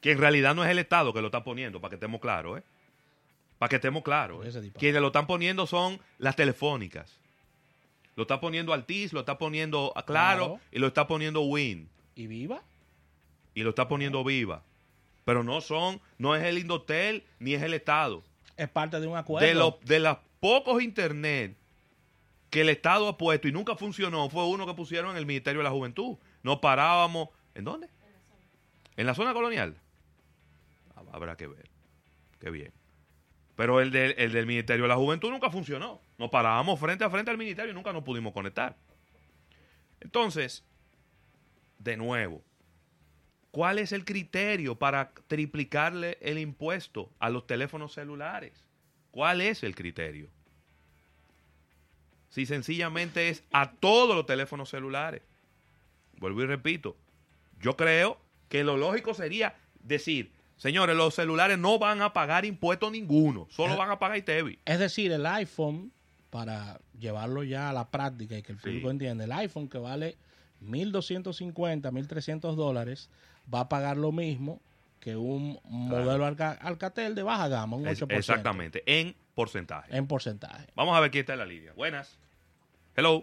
Que 0.00 0.12
en 0.12 0.18
realidad 0.18 0.54
no 0.54 0.64
es 0.64 0.70
el 0.70 0.78
Estado 0.78 1.12
que 1.12 1.20
lo 1.20 1.26
está 1.28 1.42
poniendo, 1.42 1.80
para 1.80 1.90
que 1.90 1.94
estemos 1.96 2.20
claros, 2.20 2.58
¿eh? 2.58 2.62
Para 3.58 3.68
que 3.70 3.76
estemos 3.76 4.02
claros. 4.04 4.46
¿eh? 4.46 4.72
Quienes 4.78 5.00
lo 5.00 5.08
están 5.08 5.26
poniendo 5.26 5.66
son 5.66 5.98
las 6.18 6.36
telefónicas. 6.36 7.18
Lo 8.14 8.22
está 8.22 8.40
poniendo 8.40 8.72
Altiz, 8.72 9.12
lo 9.12 9.20
está 9.20 9.38
poniendo 9.38 9.92
a 9.96 10.04
Claro, 10.04 10.46
Claro. 10.46 10.60
y 10.70 10.78
lo 10.78 10.86
está 10.88 11.06
poniendo 11.08 11.40
Win 11.42 11.88
¿Y 12.18 12.26
viva? 12.26 12.62
y 13.54 13.62
lo 13.62 13.70
está 13.70 13.88
poniendo 13.88 14.22
Viva. 14.24 14.62
Pero 15.24 15.42
no 15.42 15.60
son, 15.60 16.00
no 16.18 16.34
es 16.36 16.44
el 16.44 16.58
Indotel 16.58 17.24
ni 17.40 17.54
es 17.54 17.62
el 17.62 17.74
Estado. 17.74 18.22
Es 18.56 18.68
parte 18.68 19.00
de 19.00 19.06
un 19.06 19.16
acuerdo. 19.16 19.46
De 19.46 19.54
los 19.54 19.80
de 19.84 19.98
los 20.00 20.16
pocos 20.40 20.82
internet 20.82 21.56
que 22.50 22.60
el 22.62 22.68
Estado 22.68 23.08
ha 23.08 23.18
puesto 23.18 23.46
y 23.48 23.52
nunca 23.52 23.74
funcionó 23.76 24.28
fue 24.30 24.46
uno 24.46 24.64
que 24.66 24.74
pusieron 24.74 25.10
en 25.12 25.16
el 25.16 25.26
Ministerio 25.26 25.58
de 25.60 25.64
la 25.64 25.70
Juventud. 25.70 26.16
No 26.42 26.60
parábamos. 26.60 27.28
¿En 27.54 27.64
dónde? 27.64 27.88
En 28.96 29.06
la 29.06 29.14
zona 29.14 29.32
colonial. 29.34 29.76
Ah, 30.96 31.02
Habrá 31.12 31.36
que 31.36 31.46
ver. 31.48 31.68
Qué 32.40 32.50
bien. 32.50 32.72
Pero 33.56 33.80
el, 33.80 33.90
del- 33.90 34.14
el 34.18 34.32
del 34.32 34.46
Ministerio 34.46 34.84
de 34.84 34.88
la 34.88 34.96
Juventud 34.96 35.30
nunca 35.30 35.50
funcionó. 35.50 36.00
Nos 36.16 36.30
parábamos 36.30 36.78
frente 36.78 37.02
a 37.04 37.10
frente 37.10 37.30
al 37.30 37.38
Ministerio 37.38 37.72
y 37.72 37.74
nunca 37.74 37.92
nos 37.92 38.04
pudimos 38.04 38.32
conectar. 38.32 38.76
Entonces, 40.00 40.62
de 41.88 41.96
nuevo, 41.96 42.44
¿cuál 43.50 43.78
es 43.78 43.92
el 43.92 44.04
criterio 44.04 44.78
para 44.78 45.12
triplicarle 45.26 46.18
el 46.20 46.38
impuesto 46.38 47.10
a 47.18 47.30
los 47.30 47.46
teléfonos 47.46 47.94
celulares? 47.94 48.62
¿Cuál 49.10 49.40
es 49.40 49.62
el 49.64 49.74
criterio? 49.74 50.28
Si 52.28 52.44
sencillamente 52.46 53.30
es 53.30 53.42
a 53.52 53.72
todos 53.72 54.14
los 54.14 54.26
teléfonos 54.26 54.68
celulares. 54.68 55.22
Vuelvo 56.18 56.42
y 56.42 56.46
repito, 56.46 56.96
yo 57.60 57.76
creo 57.76 58.20
que 58.50 58.64
lo 58.64 58.76
lógico 58.76 59.14
sería 59.14 59.56
decir, 59.82 60.30
señores, 60.56 60.94
los 60.94 61.14
celulares 61.14 61.58
no 61.58 61.78
van 61.78 62.02
a 62.02 62.12
pagar 62.12 62.44
impuesto 62.44 62.90
ninguno, 62.90 63.46
solo 63.50 63.76
van 63.76 63.90
a 63.90 63.98
pagar 63.98 64.18
ITEVI. 64.18 64.58
Es 64.66 64.78
decir, 64.78 65.10
el 65.10 65.24
iPhone, 65.24 65.90
para 66.30 66.80
llevarlo 66.98 67.44
ya 67.44 67.70
a 67.70 67.72
la 67.72 67.88
práctica 67.90 68.36
y 68.36 68.42
que 68.42 68.52
el 68.52 68.58
Sí. 68.58 68.64
público 68.66 68.90
entienda, 68.90 69.24
el 69.24 69.32
iPhone 69.32 69.68
que 69.68 69.78
vale 69.78 70.16
1.250, 70.62 71.90
1.300 71.92 72.54
dólares, 72.54 73.10
va 73.52 73.60
a 73.60 73.68
pagar 73.68 73.96
lo 73.96 74.12
mismo 74.12 74.60
que 75.00 75.16
un 75.16 75.58
modelo 75.64 76.24
Alca- 76.26 76.58
Alcatel 76.60 77.14
de 77.14 77.22
baja 77.22 77.48
gama, 77.48 77.76
un 77.76 77.84
8%. 77.86 78.12
Es- 78.12 78.18
exactamente, 78.28 78.82
en 78.86 79.14
porcentaje. 79.34 79.96
En 79.96 80.06
porcentaje. 80.06 80.66
Vamos 80.74 80.96
a 80.96 81.00
ver 81.00 81.10
quién 81.10 81.20
está 81.20 81.34
en 81.34 81.38
la 81.38 81.46
línea. 81.46 81.72
Buenas. 81.74 82.18
Hello. 82.96 83.22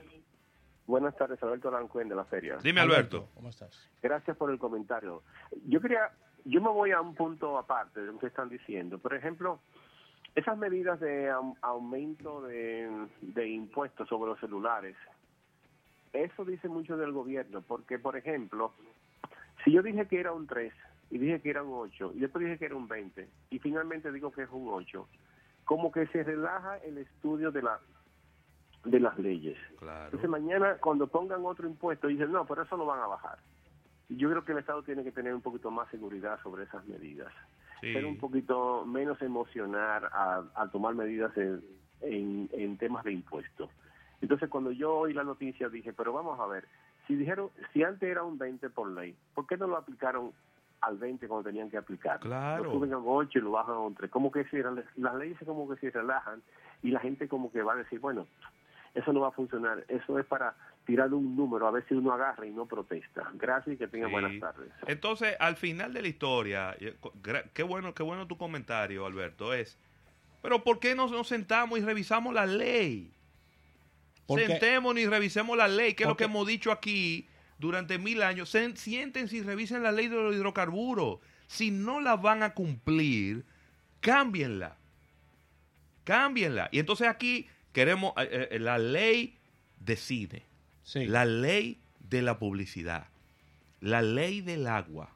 Buenas 0.88 1.16
tardes, 1.18 1.42
Alberto 1.44 1.68
Arancuen 1.70 2.08
de 2.10 2.16
la 2.16 2.26
feria. 2.26 2.58
Dime, 2.64 2.80
Alberto. 2.80 3.28
¿Cómo 3.34 3.50
estás? 3.50 3.90
Gracias 4.02 4.38
por 4.38 4.52
el 4.52 4.60
comentario. 4.60 5.24
Yo 5.68 5.82
quería, 5.82 6.12
yo 6.46 6.62
me 6.62 6.70
voy 6.70 6.92
a 6.92 7.02
un 7.02 7.16
punto 7.16 7.58
aparte 7.58 8.00
de 8.02 8.08
lo 8.08 8.20
que 8.20 8.28
están 8.28 8.50
diciendo. 8.50 9.00
Por 9.00 9.16
ejemplo, 9.16 9.60
esas 10.36 10.58
medidas 10.58 11.00
de 11.00 11.32
au- 11.32 11.58
aumento 11.62 12.42
de, 12.44 13.08
de 13.22 13.48
impuestos 13.50 14.08
sobre 14.08 14.30
los 14.32 14.40
celulares, 14.40 14.96
eso 16.24 16.46
dice 16.46 16.68
mucho 16.68 16.98
del 16.98 17.12
gobierno, 17.12 17.62
porque, 17.62 18.00
por 18.00 18.16
ejemplo, 18.18 18.74
si 19.64 19.72
yo 19.72 19.82
dije 19.82 20.08
que 20.08 20.20
era 20.20 20.32
un 20.32 20.48
3 20.48 20.74
y 21.12 21.18
dije 21.18 21.42
que 21.42 21.50
era 21.50 21.64
un 21.64 21.74
8 21.74 22.14
y 22.16 22.20
después 22.20 22.44
dije 22.46 22.58
que 22.58 22.66
era 22.66 22.76
un 22.76 22.88
20 22.88 23.28
y 23.50 23.60
finalmente 23.60 24.12
digo 24.12 24.32
que 24.32 24.44
es 24.44 24.50
un 24.52 24.68
8, 24.70 25.08
como 25.66 25.92
que 25.92 26.08
se 26.08 26.24
relaja 26.24 26.78
el 26.78 26.98
estudio 27.00 27.52
de 27.52 27.62
la 27.62 27.80
de 28.84 29.00
las 29.00 29.18
leyes. 29.18 29.58
Claro. 29.80 30.06
Entonces 30.06 30.30
mañana 30.30 30.78
cuando 30.80 31.08
pongan 31.08 31.44
otro 31.44 31.68
impuesto 31.68 32.08
dicen, 32.08 32.32
no, 32.32 32.46
pero 32.46 32.62
eso 32.64 32.78
lo 32.78 32.86
van 32.86 33.00
a 33.00 33.08
bajar. 33.08 33.40
Y 34.08 34.18
yo 34.18 34.30
creo 34.30 34.46
que 34.46 34.52
el 34.52 34.60
Estado 34.60 34.84
tiene 34.84 35.04
que 35.04 35.12
tener 35.12 35.34
un 35.34 35.42
poquito 35.42 35.72
más 35.72 35.90
seguridad 35.90 36.40
sobre 36.44 36.66
esas 36.66 36.86
medidas. 36.86 37.34
Sí. 37.82 37.92
Ser 37.92 38.06
un 38.06 38.18
poquito 38.18 38.86
menos 38.86 39.20
emocionar 39.24 40.06
a, 40.14 40.44
a 40.54 40.70
tomar 40.70 40.94
medidas 40.94 41.36
en, 41.36 41.64
en, 42.02 42.50
en 42.54 42.78
temas 42.78 43.04
de 43.04 43.14
impuestos. 43.14 43.72
Entonces 44.26 44.50
cuando 44.50 44.72
yo 44.72 44.92
oí 44.96 45.14
la 45.14 45.24
noticia 45.24 45.70
dije, 45.70 45.94
pero 45.94 46.12
vamos 46.12 46.40
a 46.40 46.48
ver, 46.48 46.66
si 47.06 47.16
dijeron, 47.16 47.52
si 47.72 47.84
antes 47.84 48.10
era 48.10 48.24
un 48.24 48.40
20 48.40 48.72
por 48.72 48.90
ley, 48.90 49.16
¿por 49.36 49.46
qué 49.46 49.56
no 49.56 49.68
lo 49.68 49.78
aplicaron 49.78 50.32
al 50.82 50.98
20 50.98 51.28
cuando 51.28 51.48
tenían 51.48 51.70
que 51.70 51.78
aplicar? 51.78 52.20
Claro. 52.22 52.64
Lo 52.64 52.72
suben 52.72 52.92
a 52.94 52.98
un 52.98 53.04
8 53.06 53.38
y 53.38 53.42
lo 53.44 53.52
bajan 53.52 53.76
a 53.76 53.80
un 53.82 53.94
3. 53.94 54.10
Como 54.10 54.32
que 54.32 54.44
si 54.46 54.58
las 54.96 55.14
leyes 55.16 55.38
como 55.46 55.70
que 55.70 55.80
se 55.80 55.92
relajan 55.92 56.42
y 56.82 56.90
la 56.90 57.02
gente 57.02 57.28
como 57.28 57.52
que 57.52 57.62
va 57.62 57.74
a 57.74 57.76
decir, 57.76 58.00
bueno, 58.00 58.26
eso 58.96 59.14
no 59.14 59.20
va 59.20 59.28
a 59.28 59.32
funcionar. 59.32 59.86
Eso 59.90 60.18
es 60.18 60.26
para 60.26 60.56
tirar 60.88 61.14
un 61.14 61.36
número, 61.36 61.68
a 61.68 61.72
ver 61.72 61.86
si 61.88 61.94
uno 61.94 62.12
agarra 62.12 62.48
y 62.48 62.52
no 62.52 62.66
protesta. 62.66 63.30
Gracias 63.36 63.76
y 63.76 63.78
que 63.78 63.88
tengan 63.88 64.10
Sí. 64.10 64.14
buenas 64.14 64.40
tardes. 64.40 64.72
Entonces, 64.88 65.38
al 65.40 65.56
final 65.56 65.94
de 65.94 66.02
la 66.02 66.08
historia, 66.08 66.76
eh, 66.80 66.96
qué 67.54 67.62
bueno, 67.62 67.94
qué 67.94 68.02
bueno 68.02 68.26
tu 68.26 68.38
comentario, 68.38 69.06
Alberto, 69.06 69.54
es, 69.54 69.78
pero 70.42 70.64
¿por 70.64 70.80
qué 70.80 70.96
no 70.96 71.08
nos 71.10 71.28
sentamos 71.28 71.78
y 71.78 71.84
revisamos 71.84 72.34
la 72.34 72.48
ley? 72.48 73.12
Porque- 74.28 74.48
Sentémonos 74.48 75.02
y 75.02 75.08
revisemos 75.08 75.56
la 75.58 75.68
ley, 75.68 75.94
que 75.94 76.04
es 76.04 76.10
lo 76.10 76.18
que 76.18 76.24
hemos 76.26 76.48
dicho 76.48 76.72
aquí 76.72 77.28
durante 77.60 77.98
mil 78.00 78.22
años. 78.24 78.50
Siéntense 78.76 79.38
y 79.38 79.42
revisen 79.42 79.84
la 79.84 79.92
ley 79.92 80.08
de 80.08 80.16
los 80.16 80.36
hidrocarburos. 80.36 81.20
Si 81.48 81.70
no 81.72 82.02
la 82.02 82.16
van 82.16 82.42
a 82.44 82.54
cumplir, 82.54 83.46
cámbienla. 84.02 84.78
Cámbienla. 86.04 86.70
Y 86.72 86.80
entonces 86.80 87.08
aquí 87.08 87.48
queremos, 87.74 88.14
eh, 88.18 88.50
eh, 88.52 88.60
la 88.60 88.78
ley 88.78 89.38
de 89.80 89.96
cine, 89.96 90.44
Sí. 90.84 91.06
la 91.06 91.26
ley 91.26 91.80
de 92.00 92.22
la 92.22 92.38
publicidad, 92.40 93.08
la 93.82 94.02
ley 94.02 94.42
del 94.42 94.68
agua, 94.68 95.12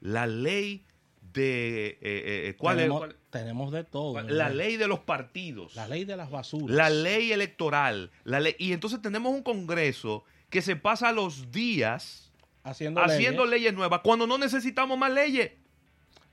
la 0.00 0.26
ley 0.26 0.84
de... 1.32 1.88
eh, 1.88 1.98
eh, 2.02 2.54
¿Cuál 2.58 2.76
tenemos, 2.78 3.02
es? 3.02 3.08
cuál- 3.08 3.16
tenemos 3.30 3.72
de 3.72 3.84
todo. 3.84 4.20
la 4.22 4.48
ley 4.48 4.76
de 4.76 4.88
los 4.88 5.00
partidos. 5.00 5.74
La 5.76 5.86
ley 5.88 6.04
de 6.04 6.16
las 6.16 6.30
basuras. 6.30 6.70
La 6.76 6.90
ley 6.90 7.32
electoral. 7.32 8.10
La 8.24 8.40
ley, 8.40 8.54
y 8.58 8.72
entonces 8.72 9.00
tenemos 9.02 9.32
un 9.32 9.42
Congreso 9.42 10.24
que 10.50 10.62
se 10.62 10.76
pasa 10.76 11.12
los 11.12 11.50
días 11.52 12.32
Haciendo, 12.64 13.00
haciendo 13.00 13.44
leyes. 13.46 13.60
leyes 13.62 13.74
nuevas 13.74 14.00
cuando 14.02 14.26
no 14.26 14.36
necesitamos 14.36 14.98
más 14.98 15.12
leyes. 15.12 15.52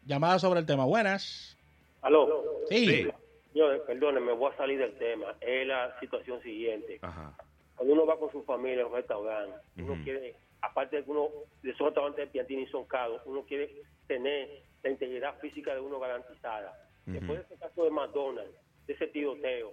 Llamada 0.06 0.40
sobre 0.40 0.60
el 0.62 0.66
tema. 0.66 0.86
Buenas. 0.86 1.56
Aló. 2.02 2.44
Sí. 2.70 2.86
Sí. 2.88 3.08
Yo, 3.54 3.72
eh, 3.74 3.80
perdone, 3.88 4.20
me 4.20 4.32
voy 4.34 4.52
a 4.54 4.58
salir 4.58 4.78
del 4.80 4.98
tema. 4.98 5.36
Es 5.42 5.68
la 5.68 5.98
situación 6.00 6.42
siguiente. 6.44 7.00
Ajá. 7.02 7.36
Cuando 7.76 7.94
uno 7.94 8.06
va 8.06 8.18
con 8.20 8.32
su 8.32 8.44
familia 8.44 8.84
a 8.84 8.88
un 8.88 8.94
restaurante, 8.94 9.56
uno 9.78 9.98
quiere, 10.04 10.36
aparte 10.62 10.98
de 10.98 11.04
que 11.04 11.12
uno, 11.12 11.30
de 11.62 11.72
esos 11.72 11.86
restaurantes 11.88 12.26
de 12.26 12.32
Piantini 12.32 12.66
son 12.68 12.86
caros, 12.86 13.22
uno 13.26 13.44
quiere 13.44 13.70
tener 14.08 14.64
la 14.84 14.90
integridad 14.90 15.38
física 15.40 15.74
de 15.74 15.82
uno 15.82 16.00
garantizada. 16.00 16.84
Después 17.06 17.40
de 17.40 17.46
ese 17.46 17.56
caso 17.58 17.86
de 17.86 17.92
McDonald's, 17.92 18.58
de 18.86 18.94
ese 18.94 19.08
tiroteo, 19.08 19.72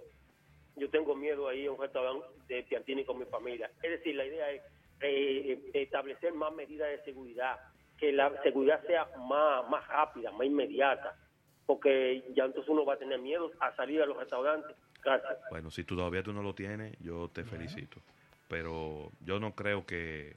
yo 0.77 0.89
tengo 0.89 1.15
miedo 1.15 1.47
ahí 1.47 1.65
a 1.65 1.71
un 1.71 1.79
restaurante 1.79 2.25
de 2.47 2.63
Piantini 2.63 3.03
con 3.03 3.19
mi 3.19 3.25
familia. 3.25 3.69
Es 3.81 3.91
decir, 3.91 4.15
la 4.15 4.25
idea 4.25 4.51
es 4.51 4.61
eh, 5.01 5.51
eh, 5.51 5.81
establecer 5.81 6.33
más 6.33 6.53
medidas 6.53 6.89
de 6.89 7.03
seguridad, 7.03 7.59
que 7.97 8.11
la 8.11 8.31
seguridad 8.43 8.81
sea 8.85 9.07
más, 9.27 9.69
más 9.69 9.87
rápida, 9.87 10.31
más 10.31 10.47
inmediata, 10.47 11.17
porque 11.65 12.23
ya 12.35 12.45
entonces 12.45 12.69
uno 12.69 12.85
va 12.85 12.93
a 12.93 12.97
tener 12.97 13.19
miedo 13.19 13.51
a 13.59 13.75
salir 13.75 14.01
a 14.01 14.05
los 14.05 14.17
restaurantes. 14.17 14.75
Gracias. 15.03 15.37
Bueno, 15.49 15.71
si 15.71 15.83
todavía 15.83 16.23
tú 16.23 16.33
no 16.33 16.41
lo 16.41 16.55
tienes, 16.55 16.97
yo 16.99 17.29
te 17.29 17.43
felicito. 17.43 18.01
Pero 18.47 19.11
yo 19.21 19.39
no 19.39 19.55
creo 19.55 19.85
que... 19.85 20.35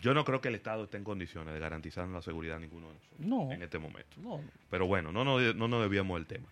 Yo 0.00 0.14
no 0.14 0.24
creo 0.24 0.40
que 0.40 0.48
el 0.48 0.54
Estado 0.54 0.84
esté 0.84 0.96
en 0.96 1.04
condiciones 1.04 1.52
de 1.52 1.60
garantizar 1.60 2.08
la 2.08 2.22
seguridad 2.22 2.56
a 2.56 2.60
ninguno 2.60 2.88
de 2.88 2.94
nosotros 2.94 3.20
No. 3.20 3.52
en 3.52 3.62
este 3.62 3.78
momento. 3.78 4.16
No, 4.18 4.40
Pero 4.70 4.86
bueno, 4.86 5.12
no 5.12 5.24
nos, 5.24 5.54
no 5.54 5.68
nos 5.68 5.82
desviamos 5.82 6.18
del 6.18 6.26
tema. 6.26 6.46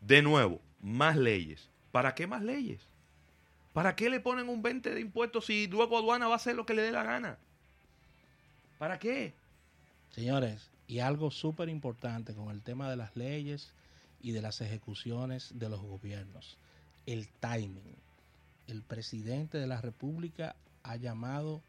De 0.00 0.22
nuevo, 0.22 0.60
más 0.80 1.16
leyes. 1.16 1.68
¿Para 1.92 2.14
qué 2.14 2.26
más 2.26 2.42
leyes? 2.42 2.80
¿Para 3.72 3.94
qué 3.94 4.08
le 4.08 4.20
ponen 4.20 4.48
un 4.48 4.62
20 4.62 4.94
de 4.94 5.00
impuestos 5.00 5.46
si 5.46 5.66
luego 5.66 5.98
aduana 5.98 6.26
va 6.28 6.32
a 6.34 6.36
hacer 6.36 6.56
lo 6.56 6.64
que 6.66 6.74
le 6.74 6.82
dé 6.82 6.90
la 6.92 7.02
gana? 7.02 7.36
¿Para 8.78 8.98
qué? 8.98 9.34
Señores, 10.10 10.70
y 10.86 11.00
algo 11.00 11.30
súper 11.30 11.68
importante 11.68 12.34
con 12.34 12.50
el 12.50 12.62
tema 12.62 12.88
de 12.90 12.96
las 12.96 13.14
leyes 13.16 13.72
y 14.22 14.32
de 14.32 14.40
las 14.42 14.60
ejecuciones 14.60 15.58
de 15.58 15.68
los 15.68 15.80
gobiernos, 15.82 16.56
el 17.06 17.28
timing. 17.40 17.94
El 18.66 18.82
presidente 18.82 19.58
de 19.58 19.66
la 19.66 19.80
República 19.80 20.54
ha 20.82 20.96
llamado 20.96 21.62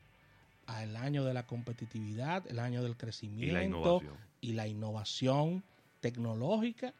al 0.77 0.95
año 0.95 1.23
de 1.23 1.33
la 1.33 1.45
competitividad, 1.47 2.45
el 2.47 2.59
año 2.59 2.83
del 2.83 2.95
crecimiento 2.95 3.61
innovación. 3.63 4.13
y 4.41 4.53
la 4.53 4.67
innovación 4.67 5.63
tecnológica 5.99 6.93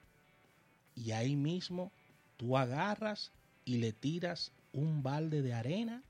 y 0.96 1.12
ahí 1.12 1.36
mismo 1.36 1.92
tú 2.38 2.58
agarras 2.58 3.32
y 3.66 3.78
le 3.78 3.94
tiras 3.94 4.52
un 4.74 5.04
balde 5.04 5.42
de 5.42 5.54
arena 5.54 6.02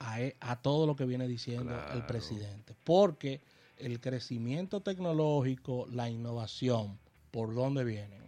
a, 0.00 0.20
e- 0.20 0.36
a 0.40 0.56
todo 0.56 0.86
lo 0.86 0.96
que 0.96 1.04
viene 1.04 1.28
diciendo 1.28 1.74
el 1.92 2.04
presidente. 2.06 2.74
Porque 2.84 3.40
el 3.78 4.00
crecimiento 4.00 4.80
tecnológico, 4.80 5.86
la 5.90 6.10
innovación, 6.10 6.98
¿por 7.30 7.54
dónde 7.54 7.84
vienen? 7.84 8.22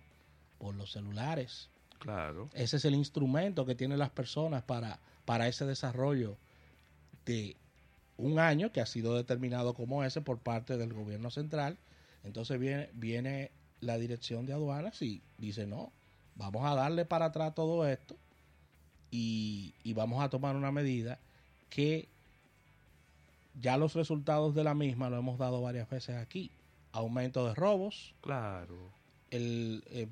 Por 0.58 0.74
los 0.76 0.92
celulares. 0.92 1.68
Claro. 1.98 2.48
Ese 2.54 2.76
es 2.76 2.84
el 2.84 2.94
instrumento 2.94 3.66
que 3.66 3.74
tienen 3.74 3.98
las 3.98 4.10
personas 4.10 4.62
para, 4.62 5.00
para 5.24 5.48
ese 5.48 5.66
desarrollo 5.66 6.36
de 7.24 7.56
un 8.18 8.38
año 8.38 8.73
que 8.73 8.80
ha 8.80 8.87
sido 8.87 9.14
determinado 9.14 9.75
como 9.75 10.04
ese 10.04 10.20
por 10.20 10.38
parte 10.38 10.76
del 10.76 10.92
gobierno 10.92 11.30
central. 11.30 11.76
Entonces 12.25 12.58
viene, 12.58 12.88
viene 12.94 13.50
la 13.80 13.99
dirección 13.99 14.46
de 14.46 14.52
aduanas 14.52 15.00
y 15.02 15.23
dice, 15.38 15.66
no, 15.66 15.92
vamos 16.35 16.64
a 16.64 16.75
darle 16.75 17.04
para 17.04 17.26
atrás 17.26 17.54
todo 17.54 17.87
esto 17.87 18.16
y, 19.11 19.75
y 19.85 19.92
vamos 19.92 20.23
a 20.23 20.28
tomar 20.28 20.56
una 20.56 20.73
medida 20.73 21.18
que 21.68 22.08
ya 23.61 23.76
los 23.76 23.94
resultados 23.94 24.54
de 24.54 24.64
la 24.64 24.75
misma 24.75 25.08
lo 25.11 25.18
hemos 25.18 25.38
dado 25.38 25.62
varias 25.62 25.88
veces 25.88 26.16
aquí. 26.16 26.50
Aumento 26.92 27.46
de 27.46 27.54
robos, 27.54 28.14
Claro. 28.23 28.90
el, 29.30 29.85
eh, 29.88 30.08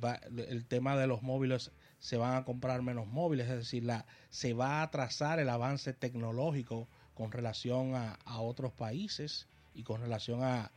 el 0.48 0.64
tema 0.66 0.96
de 0.96 1.06
los 1.06 1.22
móviles 1.22 1.70
se 1.98 2.16
van 2.18 2.36
a 2.36 2.44
comprar 2.44 2.82
menos 2.82 3.06
móviles, 3.06 3.48
es 3.48 3.56
decir, 3.56 3.84
la, 3.84 4.04
se 4.28 4.52
va 4.52 4.80
a 4.80 4.82
atrasar 4.82 5.38
el 5.38 5.48
avance 5.48 5.94
tecnológico 5.94 6.86
con 7.14 7.32
relación 7.32 7.94
a, 7.94 8.18
a 8.24 8.40
otros 8.40 8.72
países 8.72 9.46
y 9.74 9.82
con 9.82 10.00
relación 10.00 10.42
a, 10.42 10.70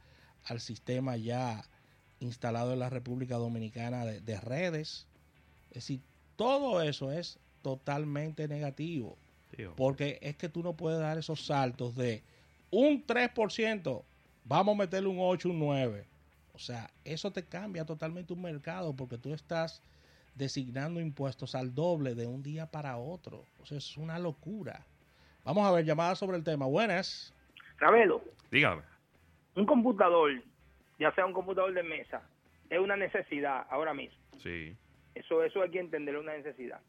al 0.45 0.59
sistema 0.59 1.17
ya 1.17 1.65
instalado 2.19 2.73
en 2.73 2.79
la 2.79 2.89
República 2.89 3.35
Dominicana 3.37 4.05
de, 4.05 4.21
de 4.21 4.39
redes. 4.39 5.07
Es 5.69 5.83
decir, 5.83 6.01
todo 6.35 6.81
eso 6.81 7.11
es 7.11 7.39
totalmente 7.61 8.47
negativo. 8.47 9.17
Porque 9.75 10.19
es 10.21 10.35
que 10.35 10.49
tú 10.49 10.61
no 10.61 10.73
puedes 10.73 10.99
dar 10.99 11.17
esos 11.17 11.45
saltos 11.45 11.95
de 11.95 12.23
un 12.69 13.05
3%, 13.05 14.03
vamos 14.45 14.75
a 14.75 14.77
meterle 14.77 15.09
un 15.09 15.17
8, 15.19 15.49
un 15.49 15.59
9. 15.59 16.05
O 16.53 16.59
sea, 16.59 16.91
eso 17.03 17.31
te 17.31 17.43
cambia 17.43 17.85
totalmente 17.85 18.33
un 18.33 18.41
mercado 18.41 18.93
porque 18.95 19.17
tú 19.17 19.33
estás 19.33 19.81
designando 20.35 20.99
impuestos 20.99 21.55
al 21.55 21.73
doble 21.73 22.13
de 22.13 22.27
un 22.27 22.43
día 22.43 22.69
para 22.69 22.97
otro. 22.97 23.45
O 23.61 23.65
sea, 23.65 23.77
es 23.77 23.97
una 23.97 24.19
locura. 24.19 24.85
Vamos 25.47 25.65
a 25.65 25.71
ver, 25.71 25.85
llamadas 25.85 26.19
sobre 26.19 26.35
el 26.35 26.43
tema. 26.43 26.65
Buenas. 26.65 27.33
Ravelo, 27.77 28.21
Dígame. 28.51 28.81
un 29.55 29.65
computador, 29.65 30.29
ya 30.99 31.13
sea 31.13 31.25
un 31.25 31.31
computador 31.31 31.73
de 31.73 31.83
mesa, 31.83 32.21
es 32.69 32.77
una 32.79 32.97
necesidad 32.97 33.65
ahora 33.69 33.93
mismo. 33.93 34.17
Sí. 34.43 34.75
Eso, 35.15 35.45
eso 35.45 35.61
hay 35.61 35.69
que 35.71 35.79
entenderlo, 35.79 36.19
una 36.19 36.35
necesidad. 36.35 36.81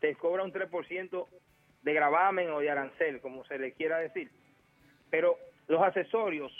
Te 0.00 0.14
cobra 0.14 0.42
un 0.42 0.54
3% 0.54 1.26
de 1.82 1.92
gravamen 1.92 2.48
o 2.48 2.60
de 2.60 2.70
arancel, 2.70 3.20
como 3.20 3.44
se 3.44 3.58
le 3.58 3.74
quiera 3.74 3.98
decir. 3.98 4.30
Pero 5.10 5.36
los 5.66 5.82
accesorios 5.82 6.50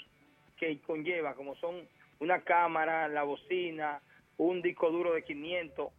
que 0.58 0.82
conlleva, 0.82 1.34
como 1.34 1.54
son 1.56 1.88
una 2.20 2.42
cámara, 2.42 3.08
la 3.08 3.22
bocina, 3.22 4.02
un 4.36 4.60
disco 4.60 4.90
duro 4.90 5.14
de 5.14 5.24
500, 5.24 5.90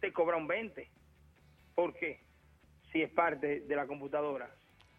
te 0.00 0.12
cobra 0.12 0.36
un 0.36 0.46
20. 0.46 0.88
¿Por 1.74 1.94
qué? 1.94 2.20
Si 2.92 3.02
es 3.02 3.10
parte 3.10 3.62
de 3.62 3.74
la 3.74 3.88
computadora. 3.88 4.54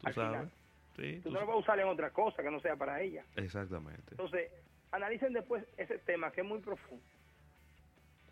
¿Tú 0.06 0.10
Al 0.10 0.14
sabes? 0.16 0.30
final. 0.32 0.52
Sí, 0.96 1.20
Tú 1.22 1.30
tú 1.30 1.32
no 1.32 1.42
lo 1.42 1.48
vas 1.48 1.56
a 1.56 1.60
usar 1.60 1.80
en 1.80 1.88
otra 1.88 2.12
cosa 2.12 2.42
que 2.42 2.50
no 2.52 2.60
sea 2.62 2.76
para 2.78 3.02
ella. 3.02 3.24
Exactamente. 3.36 4.04
Entonces, 4.12 4.50
analicen 4.92 5.34
después 5.34 5.64
ese 5.78 5.98
tema 6.00 6.32
que 6.32 6.42
es 6.42 6.48
muy 6.48 6.60
profundo. 6.60 7.04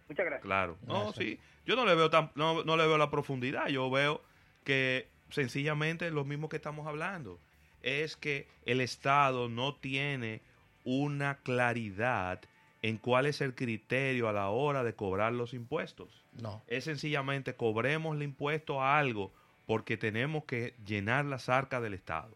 Muchas 0.08 0.26
gracias. 0.26 0.42
Claro. 0.46 0.78
No, 0.86 1.06
Gracias. 1.06 1.16
sí. 1.16 1.40
Yo 1.66 1.76
no 1.76 1.86
le 1.86 1.96
veo 1.96 2.10
tan, 2.10 2.32
no, 2.36 2.64
no 2.64 2.78
le 2.78 2.86
veo 2.88 2.98
la 2.98 3.10
profundidad. 3.10 3.68
Yo 3.68 3.90
veo 3.90 4.22
que 4.64 5.08
sencillamente 5.30 6.10
lo 6.12 6.24
mismo 6.26 6.50
que 6.50 6.58
estamos 6.58 6.88
hablando 6.88 7.40
es 7.82 8.16
que 8.16 8.48
el 8.66 8.80
Estado 8.82 9.50
no 9.50 9.76
tiene 9.76 10.42
una 10.86 11.36
claridad 11.40 12.42
en 12.82 12.98
cuál 12.98 13.26
es 13.26 13.40
el 13.42 13.56
criterio 13.56 14.28
a 14.28 14.34
la 14.34 14.50
hora 14.50 14.84
de 14.84 14.94
cobrar 14.94 15.34
los 15.34 15.54
impuestos. 15.54 16.24
No. 16.42 16.62
Es 16.68 16.84
sencillamente 16.86 17.56
cobremos 17.56 18.16
el 18.16 18.24
impuesto 18.24 18.82
a 18.82 18.98
algo 19.00 19.34
porque 19.66 19.98
tenemos 19.98 20.46
que 20.46 20.74
llenar 20.86 21.26
las 21.26 21.50
arcas 21.50 21.82
del 21.82 21.94
Estado. 21.94 22.36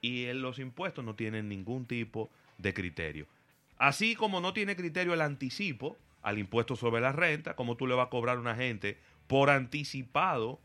Y 0.00 0.26
en 0.26 0.42
los 0.42 0.58
impuestos 0.58 1.04
no 1.04 1.14
tienen 1.14 1.48
ningún 1.48 1.86
tipo 1.86 2.30
de 2.58 2.72
criterio. 2.72 3.26
Así 3.76 4.14
como 4.14 4.40
no 4.40 4.52
tiene 4.52 4.76
criterio 4.76 5.14
el 5.14 5.20
anticipo 5.20 5.96
al 6.22 6.38
impuesto 6.38 6.76
sobre 6.76 7.00
la 7.00 7.12
renta, 7.12 7.54
como 7.56 7.76
tú 7.76 7.86
le 7.86 7.94
vas 7.94 8.06
a 8.06 8.10
cobrar 8.10 8.36
a 8.36 8.40
una 8.40 8.54
gente 8.54 8.98
por 9.26 9.50
anticipado 9.50 10.60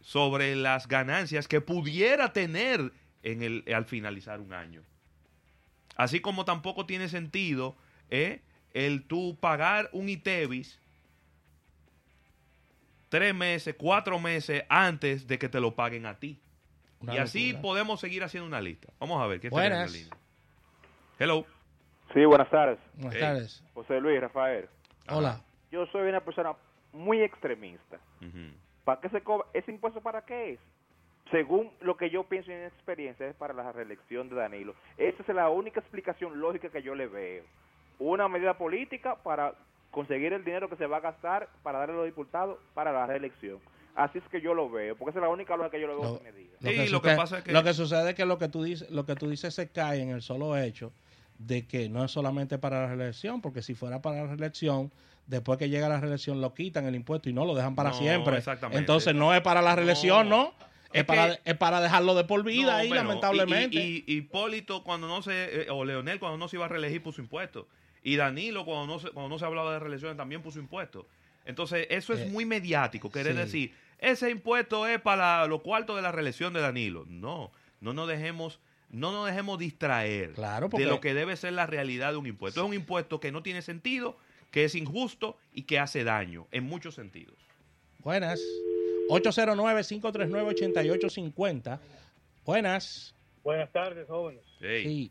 sobre 0.00 0.56
las 0.56 0.88
ganancias 0.88 1.48
que 1.48 1.60
pudiera 1.60 2.32
tener 2.32 2.92
al 3.74 3.84
finalizar 3.84 4.40
un 4.40 4.52
año. 4.52 4.82
Así 5.96 6.20
como 6.20 6.44
tampoco 6.44 6.86
tiene 6.86 7.08
sentido 7.08 7.76
¿eh? 8.08 8.40
el 8.72 9.02
tú 9.02 9.36
pagar 9.40 9.90
un 9.92 10.08
ITEVIS 10.08 10.80
tres 13.10 13.34
meses, 13.34 13.74
cuatro 13.76 14.18
meses 14.18 14.64
antes 14.70 15.26
de 15.26 15.38
que 15.38 15.50
te 15.50 15.60
lo 15.60 15.74
paguen 15.74 16.06
a 16.06 16.18
ti. 16.18 16.40
Una 17.00 17.14
y 17.14 17.18
así 17.18 17.54
podemos 17.54 18.00
seguir 18.00 18.24
haciendo 18.24 18.46
una 18.46 18.60
lista. 18.62 18.90
Vamos 18.98 19.20
a 19.22 19.26
ver. 19.26 19.40
¿qué 19.40 19.48
está 19.48 19.66
en 19.66 19.72
la 19.72 19.86
línea? 19.86 20.16
Hello. 21.18 21.44
Sí, 22.14 22.24
buenas 22.24 22.48
tardes. 22.50 22.78
Buenas 22.94 23.14
Hey. 23.14 23.20
tardes. 23.20 23.64
José 23.74 24.00
Luis, 24.00 24.20
Rafael. 24.20 24.68
Hola. 25.08 25.40
Yo 25.70 25.86
soy 25.86 26.08
una 26.08 26.20
persona 26.20 26.54
muy 26.92 27.20
extremista. 27.22 27.98
¿Para 28.84 29.00
qué 29.00 29.08
se 29.10 29.20
cobra? 29.22 29.46
¿Ese 29.52 29.70
impuesto 29.70 30.00
para 30.00 30.22
qué 30.24 30.52
es? 30.54 30.60
Según 31.30 31.70
lo 31.80 31.96
que 31.96 32.10
yo 32.10 32.24
pienso 32.24 32.50
en 32.50 32.64
experiencia, 32.64 33.28
es 33.28 33.36
para 33.36 33.54
la 33.54 33.70
reelección 33.70 34.28
de 34.28 34.36
Danilo. 34.36 34.74
Esa 34.98 35.22
es 35.22 35.28
la 35.34 35.48
única 35.48 35.78
explicación 35.80 36.40
lógica 36.40 36.70
que 36.70 36.82
yo 36.82 36.94
le 36.94 37.06
veo. 37.06 37.44
Una 38.00 38.28
medida 38.28 38.54
política 38.58 39.14
para 39.16 39.54
conseguir 39.90 40.32
el 40.32 40.44
dinero 40.44 40.68
que 40.68 40.76
se 40.76 40.86
va 40.86 40.98
a 40.98 41.00
gastar 41.00 41.48
para 41.62 41.78
darle 41.78 41.94
a 41.94 41.96
los 41.98 42.06
diputados 42.06 42.58
para 42.74 42.92
la 42.92 43.06
reelección. 43.06 43.58
Así 43.94 44.18
es 44.18 44.24
que 44.30 44.40
yo 44.40 44.54
lo 44.54 44.70
veo, 44.70 44.94
porque 44.96 45.10
esa 45.10 45.18
es 45.18 45.24
la 45.24 45.28
única 45.30 45.56
lógica 45.56 45.72
que 45.76 45.80
yo 45.80 45.88
le 45.88 45.94
veo 45.94 46.02
Lo-. 46.04 46.20
Sí, 46.70 46.88
lo 46.88 47.02
que 47.02 47.10
pasa 47.16 47.38
es 47.38 47.44
que- 47.44 47.52
lo 47.52 47.62
que 47.64 47.74
sucede 47.74 48.10
es 48.10 48.14
que 48.14 48.24
lo 48.24 48.38
que 48.38 48.48
tú 48.48 48.62
dices, 48.62 48.88
lo 48.90 49.04
que 49.04 49.16
tú 49.16 49.28
dices 49.28 49.52
se 49.52 49.68
cae 49.70 50.00
en 50.00 50.10
el 50.10 50.22
solo 50.22 50.56
hecho 50.56 50.92
de 51.38 51.66
que 51.66 51.88
no 51.88 52.04
es 52.04 52.10
solamente 52.10 52.58
para 52.58 52.82
la 52.82 52.86
reelección, 52.94 53.40
porque 53.40 53.62
si 53.62 53.74
fuera 53.74 54.00
para 54.00 54.22
la 54.22 54.26
reelección, 54.28 54.92
después 55.26 55.58
que 55.58 55.68
llega 55.68 55.88
la 55.88 56.00
reelección 56.00 56.40
lo 56.40 56.54
quitan 56.54 56.86
el 56.86 56.94
impuesto 56.94 57.28
y 57.28 57.32
no 57.32 57.44
lo 57.44 57.54
dejan 57.54 57.74
para 57.74 57.90
No, 57.90 57.96
siempre. 57.96 58.36
exactamente. 58.38 58.78
Entonces 58.78 59.14
no 59.14 59.34
es 59.34 59.40
para 59.40 59.60
la 59.62 59.74
reelección, 59.74 60.28
No. 60.28 60.36
¿no? 60.36 60.70
Es, 60.92 61.00
Es 61.00 61.04
para, 61.04 61.36
que- 61.36 61.50
es 61.50 61.56
para 61.56 61.80
dejarlo 61.80 62.14
de 62.14 62.24
por 62.24 62.42
vida 62.42 62.72
No, 62.72 62.78
ahí, 62.78 62.88
lamentablemente. 62.90 63.76
Y, 63.78 64.04
y- 64.06 64.14
y 64.14 64.16
Hipólito, 64.18 64.82
cuando 64.82 65.06
no 65.08 65.22
se. 65.22 65.62
eh, 65.62 65.70
o 65.70 65.84
Leonel, 65.84 66.18
cuando 66.18 66.36
no 66.36 66.48
se 66.48 66.56
iba 66.56 66.64
a 66.64 66.68
reelegir, 66.68 67.02
puso 67.02 67.20
impuestos. 67.20 67.66
Y 68.02 68.16
Danilo, 68.16 68.64
cuando 68.64 68.86
no 68.94 68.98
se, 69.00 69.10
cuando 69.10 69.28
no 69.28 69.38
se 69.38 69.44
hablaba 69.44 69.72
de 69.74 69.78
reelecciones, 69.78 70.16
también 70.16 70.42
puso 70.42 70.58
impuestos. 70.58 71.04
Entonces, 71.44 71.86
eso 71.90 72.12
es 72.14 72.20
Eh, 72.20 72.26
muy 72.30 72.44
mediático. 72.44 73.10
Querer 73.10 73.32
sí. 73.34 73.38
decir, 73.38 73.74
ese 73.98 74.30
impuesto 74.30 74.86
es 74.86 75.00
para 75.00 75.46
los 75.46 75.62
cuartos 75.62 75.96
de 75.96 76.02
la 76.02 76.12
reelección 76.12 76.52
de 76.52 76.60
Danilo. 76.60 77.04
No, 77.08 77.50
no 77.80 77.92
nos 77.92 78.08
dejemos. 78.08 78.60
No 78.90 79.12
nos 79.12 79.26
dejemos 79.26 79.58
distraer 79.58 80.32
Claro, 80.32 80.68
porque- 80.68 80.84
de 80.84 80.90
lo 80.90 81.00
que 81.00 81.14
debe 81.14 81.36
ser 81.36 81.52
la 81.52 81.66
realidad 81.66 82.10
de 82.10 82.16
un 82.18 82.26
impuesto. 82.26 82.60
Es 82.60 82.66
un 82.66 82.74
impuesto 82.74 83.20
que 83.20 83.30
no 83.30 83.42
tiene 83.42 83.62
sentido, 83.62 84.16
que 84.50 84.64
es 84.64 84.74
injusto 84.74 85.36
y 85.52 85.62
que 85.62 85.78
hace 85.78 86.02
daño 86.02 86.48
en 86.50 86.64
muchos 86.64 86.96
sentidos. 86.96 87.36
Buenas. 88.00 88.40
809-539-8850. 89.08 91.80
Buenas. 92.44 93.14
Buenas 93.42 93.70
tardes, 93.72 94.06
jóvenes. 94.08 94.42
Sí. 94.60 95.10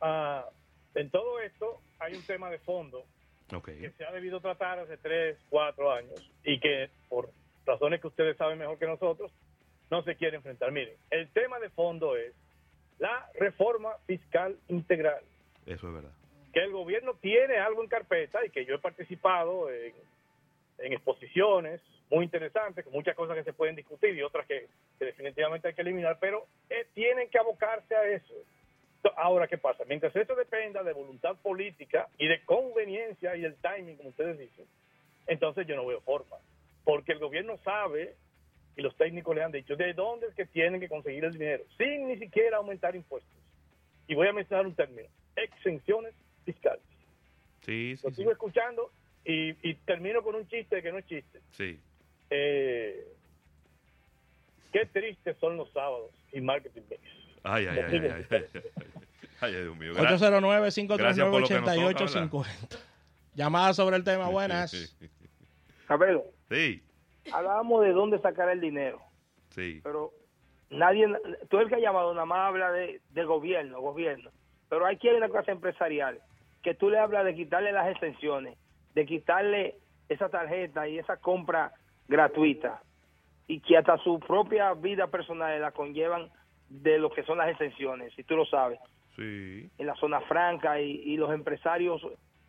Ah, 0.00 0.44
en 0.94 1.10
todo 1.10 1.40
esto 1.40 1.80
hay 2.02 2.14
un 2.14 2.22
tema 2.22 2.50
de 2.50 2.58
fondo 2.58 3.04
que 3.82 3.90
se 3.98 4.04
ha 4.04 4.12
debido 4.12 4.40
tratar 4.40 4.78
hace 4.78 4.96
tres, 4.96 5.38
cuatro 5.50 5.92
años 5.92 6.30
y 6.44 6.58
que 6.58 6.88
por 7.08 7.28
razones 7.66 8.00
que 8.00 8.06
ustedes 8.08 8.36
saben 8.36 8.58
mejor 8.58 8.78
que 8.78 8.86
nosotros 8.86 9.30
no 9.90 10.02
se 10.02 10.16
quiere 10.16 10.36
enfrentar. 10.36 10.72
Miren, 10.72 10.94
el 11.10 11.28
tema 11.30 11.58
de 11.58 11.68
fondo 11.70 12.16
es 12.16 12.34
la 12.98 13.28
reforma 13.34 13.90
fiscal 14.06 14.56
integral, 14.68 15.22
Eso 15.66 15.88
es 15.88 15.94
verdad. 15.94 16.12
que 16.52 16.60
el 16.60 16.70
gobierno 16.72 17.14
tiene 17.20 17.58
algo 17.58 17.82
en 17.82 17.88
carpeta 17.88 18.44
y 18.44 18.50
que 18.50 18.64
yo 18.64 18.74
he 18.76 18.78
participado 18.78 19.70
en, 19.70 19.92
en 20.78 20.92
exposiciones 20.92 21.80
muy 22.10 22.24
interesantes, 22.24 22.84
con 22.84 22.92
muchas 22.92 23.16
cosas 23.16 23.36
que 23.36 23.44
se 23.44 23.52
pueden 23.52 23.74
discutir 23.76 24.14
y 24.14 24.22
otras 24.22 24.46
que, 24.46 24.66
que 24.98 25.04
definitivamente 25.06 25.68
hay 25.68 25.74
que 25.74 25.80
eliminar, 25.82 26.18
pero 26.20 26.46
eh, 26.70 26.86
tienen 26.94 27.28
que 27.30 27.38
abocarse 27.38 27.94
a 27.96 28.04
eso. 28.06 28.34
Ahora, 29.16 29.48
¿qué 29.48 29.58
pasa? 29.58 29.84
Mientras 29.86 30.14
eso 30.14 30.34
dependa 30.34 30.82
de 30.82 30.92
voluntad 30.92 31.36
política 31.36 32.08
y 32.18 32.28
de 32.28 32.42
conveniencia 32.44 33.34
y 33.36 33.40
del 33.40 33.56
timing, 33.56 33.96
como 33.96 34.10
ustedes 34.10 34.38
dicen, 34.38 34.66
entonces 35.26 35.66
yo 35.66 35.76
no 35.76 35.86
veo 35.86 36.00
forma. 36.00 36.36
Porque 36.84 37.12
el 37.12 37.18
gobierno 37.18 37.58
sabe, 37.64 38.14
y 38.76 38.82
los 38.82 38.96
técnicos 38.96 39.34
le 39.34 39.42
han 39.42 39.52
dicho, 39.52 39.76
de 39.76 39.92
dónde 39.92 40.28
es 40.28 40.34
que 40.34 40.46
tienen 40.46 40.80
que 40.80 40.88
conseguir 40.88 41.24
el 41.24 41.32
dinero, 41.32 41.64
sin 41.76 42.08
ni 42.08 42.16
siquiera 42.18 42.58
aumentar 42.58 42.94
impuestos. 42.94 43.32
Y 44.06 44.14
voy 44.14 44.28
a 44.28 44.32
mencionar 44.32 44.66
un 44.66 44.74
término, 44.74 45.08
exenciones 45.36 46.14
fiscales. 46.44 46.82
Sí, 47.62 47.96
sí, 47.96 48.02
Lo 48.04 48.10
sí. 48.10 48.16
sigo 48.16 48.32
escuchando 48.32 48.90
y, 49.24 49.50
y 49.68 49.74
termino 49.84 50.22
con 50.22 50.34
un 50.34 50.46
chiste 50.48 50.82
que 50.82 50.90
no 50.92 50.98
es 50.98 51.06
chiste. 51.06 51.40
Sí. 51.52 51.78
Eh, 52.30 53.06
qué 54.72 54.86
tristes 54.86 55.36
son 55.38 55.56
los 55.56 55.70
sábados 55.72 56.10
y 56.32 56.40
marketing 56.40 56.82
mix. 56.90 57.02
Ay, 57.44 57.66
ay, 57.66 57.78
ay, 57.78 57.96
ay, 57.96 58.26
ay, 58.30 58.44
ay, 59.40 59.52
Dios 59.62 59.76
mío. 59.76 59.92
Gra- 59.94 60.02
Gracias 60.98 61.26
por 61.28 61.40
lo 61.40 61.46
que 61.48 61.54
nos 61.54 61.64
toca 61.64 61.74
809-539-8850. 61.76 62.78
Llamada 63.34 63.72
sobre 63.74 63.96
el 63.96 64.04
tema. 64.04 64.28
Buenas. 64.28 64.72
Cabello, 65.88 66.24
Sí, 66.50 66.82
hablábamos 67.32 67.82
de 67.82 67.92
dónde 67.92 68.18
sacar 68.20 68.48
el 68.50 68.60
dinero, 68.60 69.00
sí. 69.50 69.80
pero 69.82 70.12
nadie, 70.70 71.06
todo 71.50 71.60
el 71.62 71.68
que 71.68 71.76
ha 71.76 71.80
llamado 71.80 72.12
nada 72.14 72.26
más 72.26 72.48
habla 72.48 72.70
de, 72.72 73.00
de 73.10 73.24
gobierno, 73.24 73.80
gobierno. 73.80 74.30
Pero 74.68 74.86
aquí 74.86 75.08
hay 75.08 75.16
una 75.16 75.28
clase 75.28 75.50
empresarial 75.50 76.18
que 76.62 76.74
tú 76.74 76.88
le 76.90 76.98
hablas 76.98 77.24
de 77.24 77.34
quitarle 77.34 77.72
las 77.72 77.88
extensiones, 77.90 78.56
de 78.94 79.06
quitarle 79.06 79.76
esa 80.08 80.28
tarjeta 80.28 80.86
y 80.88 80.98
esa 80.98 81.16
compra 81.16 81.72
gratuita 82.08 82.82
y 83.46 83.60
que 83.60 83.76
hasta 83.76 83.96
su 83.98 84.20
propia 84.20 84.72
vida 84.74 85.06
personal 85.08 85.58
la 85.60 85.72
conllevan 85.72 86.30
de 86.72 86.98
lo 86.98 87.10
que 87.10 87.22
son 87.24 87.38
las 87.38 87.48
extensiones, 87.50 88.12
si 88.14 88.22
tú 88.24 88.34
lo 88.36 88.46
sabes, 88.46 88.78
Sí. 89.16 89.68
en 89.76 89.86
la 89.86 89.94
zona 89.96 90.20
franca 90.22 90.80
y, 90.80 90.90
y 91.04 91.16
los 91.18 91.32
empresarios 91.34 92.00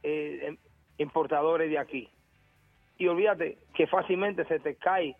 eh, 0.01 0.39
em- 0.47 0.57
importadores 0.97 1.69
de 1.69 1.77
aquí. 1.77 2.09
Y 2.97 3.07
olvídate 3.07 3.57
que 3.73 3.85
fácilmente 3.87 4.45
se 4.45 4.59
te 4.59 4.75
cae 4.75 5.15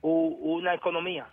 u- 0.00 0.54
una 0.56 0.72
economía. 0.74 1.26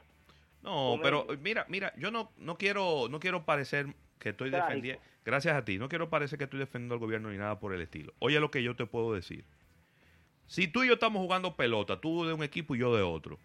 No, 0.62 0.98
pero 1.02 1.28
mira, 1.42 1.66
mira, 1.70 1.94
yo 1.98 2.12
no, 2.12 2.32
no 2.38 2.58
quiero, 2.58 3.08
no 3.10 3.20
quiero 3.20 3.44
parecer 3.46 3.88
que 4.20 4.30
estoy 4.30 4.50
Trágico. 4.50 4.68
defendiendo. 4.68 5.02
Gracias 5.26 5.56
a 5.56 5.64
ti. 5.64 5.78
No 5.78 5.88
quiero 5.90 6.10
parecer 6.10 6.38
que 6.38 6.44
estoy 6.46 6.60
defendiendo 6.60 6.96
al 6.96 7.00
gobierno 7.00 7.30
ni 7.32 7.38
nada 7.38 7.60
por 7.60 7.74
el 7.74 7.82
estilo. 7.82 8.14
Oye 8.20 8.40
lo 8.42 8.52
que 8.52 8.64
yo 8.64 8.76
te 8.76 8.86
puedo 8.86 9.14
decir. 9.14 9.46
Si 10.48 10.68
tú 10.68 10.84
y 10.84 10.88
yo 10.88 10.94
estamos 10.96 11.22
jugando 11.22 11.56
pelota, 11.56 12.00
tú 12.02 12.26
de 12.26 12.34
un 12.34 12.44
equipo 12.44 12.76
y 12.76 12.80
yo 12.80 12.96
de 12.96 13.02
otro, 13.04 13.40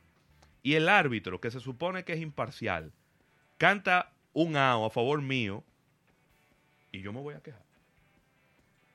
y 0.62 0.74
el 0.74 0.88
árbitro, 0.88 1.40
que 1.40 1.50
se 1.52 1.60
supone 1.60 2.04
que 2.04 2.12
es 2.14 2.20
imparcial, 2.20 2.92
canta 3.58 4.12
un 4.32 4.56
AO 4.56 4.86
a 4.86 4.90
favor 4.90 5.20
mío, 5.20 5.62
y 6.92 7.02
yo 7.02 7.12
me 7.12 7.20
voy 7.20 7.34
a 7.34 7.40
quejar. 7.40 7.62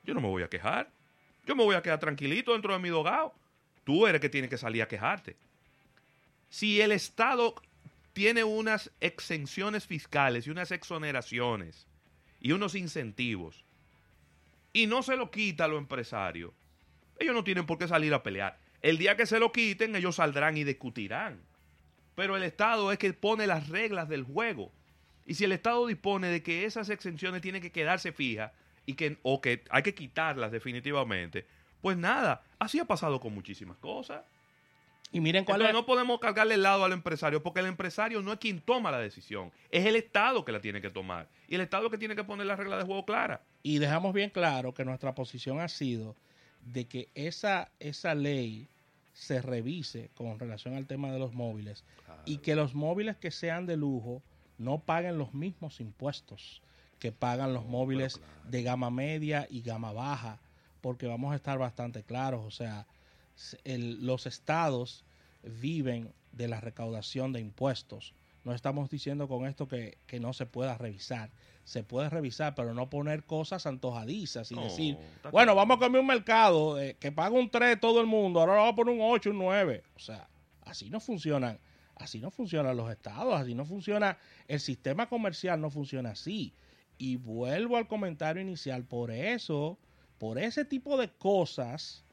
Yo 0.02 0.14
no 0.14 0.20
me 0.20 0.28
voy 0.28 0.42
a 0.42 0.48
quejar. 0.48 0.90
Yo 1.46 1.54
me 1.54 1.62
voy 1.62 1.76
a 1.76 1.82
quedar 1.82 2.00
tranquilito 2.00 2.52
dentro 2.52 2.72
de 2.72 2.78
mi 2.78 2.88
dogado. 2.88 3.34
Tú 3.84 4.06
eres 4.06 4.20
que 4.20 4.28
tiene 4.28 4.48
que 4.48 4.58
salir 4.58 4.82
a 4.82 4.88
quejarte. 4.88 5.36
Si 6.48 6.80
el 6.80 6.92
Estado 6.92 7.54
tiene 8.12 8.44
unas 8.44 8.90
exenciones 9.00 9.86
fiscales 9.86 10.46
y 10.46 10.50
unas 10.50 10.70
exoneraciones 10.70 11.86
y 12.40 12.52
unos 12.52 12.74
incentivos 12.74 13.64
y 14.72 14.86
no 14.86 15.02
se 15.02 15.16
lo 15.16 15.30
quita 15.30 15.64
a 15.64 15.68
los 15.68 15.78
empresarios, 15.78 16.52
ellos 17.18 17.34
no 17.34 17.44
tienen 17.44 17.66
por 17.66 17.78
qué 17.78 17.88
salir 17.88 18.14
a 18.14 18.22
pelear. 18.22 18.58
El 18.82 18.98
día 18.98 19.16
que 19.16 19.26
se 19.26 19.38
lo 19.38 19.52
quiten, 19.52 19.96
ellos 19.96 20.16
saldrán 20.16 20.56
y 20.56 20.64
discutirán. 20.64 21.40
Pero 22.14 22.36
el 22.36 22.42
Estado 22.42 22.92
es 22.92 22.98
que 22.98 23.12
pone 23.12 23.46
las 23.46 23.68
reglas 23.68 24.08
del 24.08 24.22
juego. 24.24 24.72
Y 25.26 25.34
si 25.34 25.44
el 25.44 25.52
Estado 25.52 25.86
dispone 25.86 26.28
de 26.28 26.42
que 26.42 26.64
esas 26.64 26.90
exenciones 26.90 27.42
tienen 27.42 27.62
que 27.62 27.72
quedarse 27.72 28.12
fijas 28.12 28.52
y 28.86 28.94
que, 28.94 29.18
o 29.22 29.40
que 29.40 29.64
hay 29.70 29.82
que 29.82 29.94
quitarlas 29.94 30.52
definitivamente, 30.52 31.46
pues 31.80 31.96
nada, 31.96 32.42
así 32.58 32.78
ha 32.78 32.84
pasado 32.84 33.20
con 33.20 33.34
muchísimas 33.34 33.78
cosas. 33.78 34.22
Y 35.12 35.20
miren 35.20 35.44
cuál 35.44 35.60
Entonces 35.60 35.68
es. 35.68 35.74
no 35.74 35.86
podemos 35.86 36.18
cargarle 36.18 36.54
el 36.54 36.62
lado 36.62 36.84
al 36.84 36.92
empresario, 36.92 37.42
porque 37.42 37.60
el 37.60 37.66
empresario 37.66 38.20
no 38.20 38.32
es 38.32 38.38
quien 38.38 38.60
toma 38.60 38.90
la 38.90 38.98
decisión, 38.98 39.52
es 39.70 39.86
el 39.86 39.96
Estado 39.96 40.44
que 40.44 40.52
la 40.52 40.60
tiene 40.60 40.80
que 40.80 40.90
tomar. 40.90 41.28
Y 41.46 41.54
el 41.54 41.60
Estado 41.60 41.88
que 41.90 41.98
tiene 41.98 42.16
que 42.16 42.24
poner 42.24 42.46
las 42.46 42.58
reglas 42.58 42.80
de 42.80 42.84
juego 42.84 43.04
claras. 43.06 43.40
Y 43.62 43.78
dejamos 43.78 44.12
bien 44.12 44.30
claro 44.30 44.74
que 44.74 44.84
nuestra 44.84 45.14
posición 45.14 45.60
ha 45.60 45.68
sido 45.68 46.16
de 46.60 46.86
que 46.88 47.10
esa, 47.14 47.70
esa 47.78 48.14
ley 48.14 48.68
se 49.14 49.40
revise 49.40 50.10
con 50.14 50.38
relación 50.38 50.74
al 50.74 50.86
tema 50.86 51.10
de 51.10 51.18
los 51.18 51.32
móviles 51.32 51.84
y 52.26 52.38
que 52.38 52.54
los 52.54 52.74
móviles 52.74 53.16
que 53.16 53.30
sean 53.30 53.64
de 53.64 53.76
lujo 53.78 54.22
no 54.58 54.80
paguen 54.80 55.16
los 55.18 55.32
mismos 55.32 55.80
impuestos 55.80 56.60
que 56.98 57.10
pagan 57.12 57.54
los 57.54 57.64
móviles 57.64 58.20
de 58.50 58.62
gama 58.62 58.90
media 58.90 59.46
y 59.50 59.62
gama 59.62 59.92
baja, 59.92 60.40
porque 60.80 61.06
vamos 61.06 61.32
a 61.32 61.36
estar 61.36 61.58
bastante 61.58 62.02
claros, 62.02 62.44
o 62.44 62.50
sea, 62.50 62.86
el- 63.64 64.04
los 64.06 64.26
estados 64.26 65.04
viven 65.42 66.12
de 66.32 66.48
la 66.48 66.60
recaudación 66.60 67.32
de 67.32 67.40
impuestos. 67.40 68.14
No 68.44 68.52
estamos 68.54 68.90
diciendo 68.90 69.28
con 69.28 69.46
esto 69.46 69.68
que, 69.68 69.98
que 70.06 70.20
no 70.20 70.32
se 70.32 70.46
pueda 70.46 70.76
revisar. 70.78 71.30
Se 71.64 71.82
puede 71.82 72.10
revisar, 72.10 72.54
pero 72.54 72.74
no 72.74 72.90
poner 72.90 73.24
cosas 73.24 73.64
antojadizas 73.66 74.52
y 74.52 74.54
No, 74.54 74.64
decir, 74.64 74.98
bueno, 75.32 75.54
vamos 75.54 75.76
a 75.78 75.80
comer 75.80 76.00
un 76.00 76.06
mercado 76.06 76.78
eh, 76.80 76.96
que 77.00 77.10
paga 77.10 77.30
un 77.34 77.48
3 77.50 77.80
todo 77.80 78.00
el 78.00 78.06
mundo, 78.06 78.40
ahora 78.40 78.54
vamos 78.54 78.72
a 78.72 78.76
poner 78.76 78.94
un 78.94 79.00
8, 79.02 79.30
un 79.30 79.38
9. 79.38 79.82
O 79.96 79.98
sea, 79.98 80.28
así 80.62 80.90
no 80.90 81.00
funcionan. 81.00 81.58
Así 81.96 82.20
no 82.20 82.30
funcionan 82.30 82.76
los 82.76 82.90
estados, 82.90 83.34
así 83.40 83.54
no 83.54 83.64
funciona. 83.64 84.18
El 84.48 84.60
sistema 84.60 85.08
comercial 85.08 85.60
no 85.60 85.70
funciona 85.70 86.10
así. 86.10 86.52
Y 86.98 87.16
vuelvo 87.16 87.76
al 87.76 87.86
comentario 87.88 88.42
inicial, 88.42 88.84
por 88.84 89.10
eso, 89.10 89.78
por 90.18 90.38
ese 90.38 90.64
tipo 90.64 90.96
de 90.98 91.08
cosas, 91.08 92.04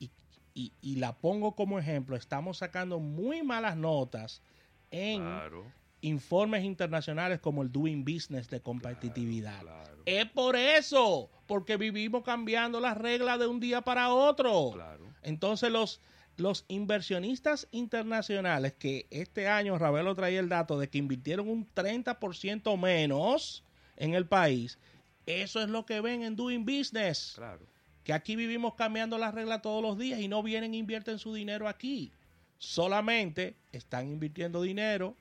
y, 0.00 0.10
y- 0.54 0.72
y 0.82 0.96
la 0.96 1.16
pongo 1.16 1.54
como 1.54 1.78
ejemplo, 1.78 2.14
estamos 2.16 2.58
sacando 2.58 2.98
muy 3.00 3.42
malas 3.42 3.76
notas 3.76 4.42
en 4.90 5.22
Claro, 5.22 5.64
informes 6.00 6.64
internacionales 6.64 7.40
como 7.40 7.62
el 7.62 7.72
Doing 7.72 8.04
Business 8.04 8.48
de 8.48 8.60
competitividad. 8.60 9.60
claro, 9.60 10.02
Es 10.06 10.26
por 10.26 10.56
eso, 10.56 11.30
porque 11.46 11.76
vivimos 11.76 12.22
cambiando 12.22 12.80
las 12.80 12.96
reglas 12.96 13.38
de 13.38 13.46
un 13.46 13.60
día 13.60 13.80
para 13.80 14.10
otro. 14.10 14.70
claro. 14.72 15.04
Entonces 15.22 15.70
los, 15.70 16.00
los 16.36 16.64
inversionistas 16.68 17.68
internacionales 17.72 18.72
que 18.78 19.06
este 19.10 19.48
año 19.48 19.76
Ravelo 19.78 20.14
traía 20.14 20.40
el 20.40 20.48
dato 20.48 20.78
de 20.78 20.88
que 20.88 20.98
invirtieron 20.98 21.48
un 21.48 21.66
30% 21.74 22.78
menos 22.78 23.64
en 23.96 24.14
el 24.14 24.26
país, 24.26 24.78
eso 25.26 25.60
es 25.60 25.68
lo 25.68 25.84
que 25.84 26.00
ven 26.00 26.22
en 26.22 26.36
Doing 26.36 26.64
Business. 26.64 27.32
Claro. 27.34 27.66
Que 28.02 28.14
aquí 28.14 28.36
vivimos 28.36 28.74
cambiando 28.74 29.18
las 29.18 29.34
reglas 29.34 29.60
todos 29.60 29.82
los 29.82 29.98
días 29.98 30.20
y 30.20 30.28
no 30.28 30.42
vienen 30.42 30.72
e 30.72 30.78
invierten 30.78 31.18
su 31.18 31.34
dinero 31.34 31.68
aquí. 31.68 32.10
Solamente 32.56 33.54
están 33.72 34.08
invirtiendo 34.10 34.62
dinero 34.62 35.14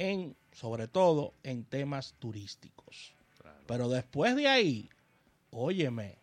en, 0.00 0.34
sobre 0.52 0.88
todo, 0.88 1.34
en 1.42 1.64
temas 1.64 2.14
turísticos. 2.18 3.12
Claro. 3.38 3.60
Pero 3.66 3.88
después 3.90 4.34
de 4.34 4.48
ahí, 4.48 4.88
óyeme, 5.50 6.16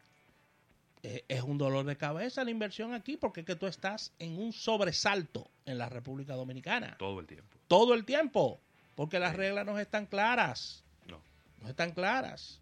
eh, 1.04 1.24
es 1.28 1.44
un 1.44 1.60
dolor 1.60 1.86
de 1.86 1.96
cabeza 1.96 2.44
la 2.44 2.50
inversión 2.50 2.96
aquí 2.96 3.18
porque 3.18 3.42
es 3.42 3.46
que 3.46 3.56
tú 3.56 3.68
estás 3.68 4.12
en 4.18 4.40
un 4.40 4.52
sobresalto 4.52 5.48
en 5.66 5.78
la 5.78 5.90
República 5.90 6.34
Dominicana. 6.34 6.96
Todo 6.98 7.20
el 7.20 7.28
tiempo. 7.28 7.56
Todo 7.68 7.94
el 7.94 8.04
tiempo. 8.04 8.60
Porque 8.96 9.20
las 9.20 9.36
reglas 9.36 9.64
no 9.64 9.78
están 9.78 10.08
claras. 10.08 10.84
No. 11.08 11.22
No 11.62 11.70
están 11.70 11.92
claras. 11.92 12.60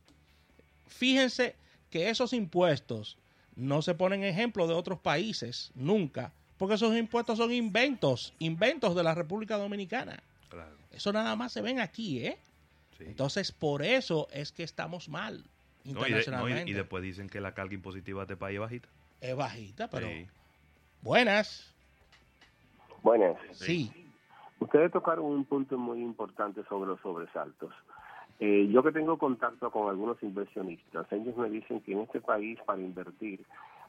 Fíjense 0.87 1.55
que 1.89 2.09
esos 2.09 2.33
impuestos 2.33 3.17
no 3.55 3.81
se 3.81 3.95
ponen 3.95 4.25
ejemplo 4.25 4.67
de 4.67 4.73
otros 4.73 4.99
países, 4.99 5.71
nunca. 5.75 6.33
Porque 6.57 6.75
esos 6.75 6.95
impuestos 6.97 7.37
son 7.37 7.53
inventos, 7.53 8.33
inventos 8.39 8.95
de 8.95 9.03
la 9.03 9.15
República 9.15 9.55
Dominicana. 9.57 10.21
Claro. 10.49 10.75
Eso 10.91 11.11
nada 11.13 11.35
más 11.35 11.51
se 11.51 11.61
ven 11.61 11.79
aquí, 11.79 12.25
¿eh? 12.25 12.37
Sí. 12.97 13.03
Entonces, 13.07 13.51
por 13.51 13.83
eso 13.83 14.27
es 14.31 14.51
que 14.51 14.63
estamos 14.63 15.09
mal 15.09 15.43
No, 15.83 15.91
y, 15.91 15.93
de- 15.93 15.93
no, 15.93 15.99
y- 15.99 16.05
internacionalmente. 16.07 16.71
y 16.71 16.73
después 16.73 17.03
dicen 17.03 17.27
que 17.29 17.41
la 17.41 17.53
carga 17.53 17.73
impositiva 17.73 18.21
de 18.21 18.33
este 18.33 18.37
país 18.37 18.55
es 18.55 18.61
bajita. 18.61 18.89
Es 19.21 19.35
bajita, 19.35 19.89
pero 19.89 20.07
Sí. 20.07 20.27
buenas. 21.01 21.73
Buenas. 23.03 23.37
Sí. 23.53 23.91
Ustedes 24.59 24.91
tocaron 24.91 25.25
un 25.25 25.45
punto 25.45 25.77
muy 25.77 26.01
importante 26.01 26.63
sobre 26.69 26.87
los 26.89 26.99
sobresaltos. 27.01 27.73
Eh, 28.39 28.67
yo 28.71 28.83
que 28.83 28.91
tengo 28.91 29.17
contacto 29.17 29.69
con 29.71 29.89
algunos 29.89 30.21
inversionistas, 30.23 31.09
ellos 31.11 31.35
me 31.37 31.49
dicen 31.49 31.81
que 31.81 31.93
en 31.93 31.99
este 32.01 32.19
país 32.21 32.57
para 32.65 32.81
invertir 32.81 33.45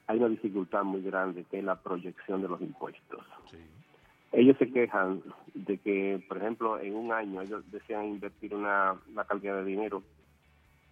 hay 0.07 0.19
una 0.19 0.29
dificultad 0.29 0.85
muy 0.85 1.03
grande 1.03 1.45
que 1.51 1.59
es 1.59 1.64
la 1.64 1.77
proyección 1.81 2.42
de 2.42 2.49
los 2.49 2.61
impuestos. 2.61 3.25
Sí. 3.51 3.59
Ellos 4.37 4.59
se 4.59 4.70
quejan 4.70 5.22
de 5.55 5.79
que, 5.79 6.22
por 6.29 6.37
ejemplo, 6.37 6.79
en 6.79 6.94
un 6.94 7.11
año 7.11 7.40
ellos 7.40 7.64
desean 7.70 8.05
invertir 8.05 8.55
una, 8.55 8.94
una 9.11 9.25
cantidad 9.25 9.57
de 9.57 9.64
dinero 9.64 10.03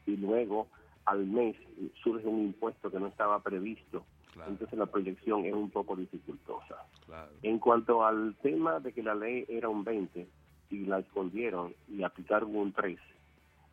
y 0.06 0.16
luego 0.16 0.68
al 1.04 1.26
mes 1.26 1.54
surge 2.02 2.26
un 2.26 2.40
impuesto 2.40 2.90
que 2.90 2.98
no 2.98 3.08
estaba 3.08 3.40
previsto. 3.40 4.06
Claro, 4.32 4.50
Entonces 4.50 4.78
la 4.78 4.86
proyección 4.86 5.44
es 5.44 5.52
un 5.52 5.68
poco 5.68 5.94
dificultosa. 5.94 6.86
claro. 7.04 7.30
En 7.42 7.58
cuanto 7.58 8.02
al 8.06 8.34
tema 8.42 8.80
de 8.80 8.94
que 8.94 9.02
la 9.02 9.14
ley 9.14 9.44
era 9.46 9.68
un 9.68 9.84
20 9.84 10.26
y 10.70 10.86
la 10.86 11.00
escondieron 11.00 11.74
y 11.86 12.02
aplicaron 12.02 12.56
un 12.56 12.72
3 12.72 12.98